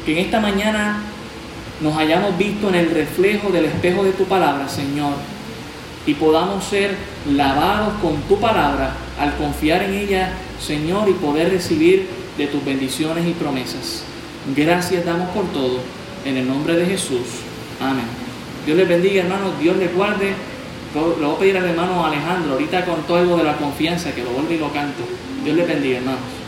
Que 0.04 0.12
en 0.12 0.26
esta 0.26 0.40
mañana 0.40 1.02
nos 1.80 1.96
hayamos 1.96 2.36
visto 2.36 2.68
en 2.68 2.74
el 2.76 2.90
reflejo 2.90 3.50
del 3.50 3.66
espejo 3.66 4.04
de 4.04 4.12
tu 4.12 4.24
palabra, 4.24 4.68
Señor, 4.68 5.14
y 6.11 6.14
podamos 6.14 6.64
ser 6.64 6.96
lavados 7.36 7.94
con 8.02 8.16
tu 8.22 8.40
palabra 8.40 8.94
al 9.20 9.36
confiar 9.36 9.84
en 9.84 9.94
ella, 9.94 10.32
Señor, 10.61 11.08
y 11.08 11.12
poder 11.12 11.50
recibir 11.50 12.08
de 12.36 12.48
tus 12.48 12.64
bendiciones 12.64 13.28
y 13.28 13.32
promesas. 13.32 14.02
Gracias 14.56 15.04
damos 15.04 15.30
por 15.30 15.44
todo. 15.52 15.78
En 16.24 16.36
el 16.36 16.48
nombre 16.48 16.74
de 16.74 16.84
Jesús. 16.84 17.44
Amén. 17.80 18.06
Dios 18.66 18.76
les 18.76 18.88
bendiga, 18.88 19.22
hermanos. 19.22 19.52
Dios 19.61 19.76
les 19.76 19.94
guarde. 19.94 20.34
Le 20.94 21.26
voy 21.26 21.36
a 21.36 21.38
pedir 21.38 21.56
al 21.58 21.66
hermano 21.66 22.04
Alejandro, 22.04 22.54
ahorita 22.54 22.84
contó 22.84 23.14
algo 23.14 23.36
de 23.36 23.44
la 23.44 23.56
confianza, 23.56 24.12
que 24.12 24.24
lo 24.24 24.30
vuelve 24.30 24.56
y 24.56 24.58
lo 24.58 24.72
canto. 24.72 25.04
Dios 25.44 25.56
le 25.56 25.64
bendiga, 25.64 25.98
hermanos. 25.98 26.39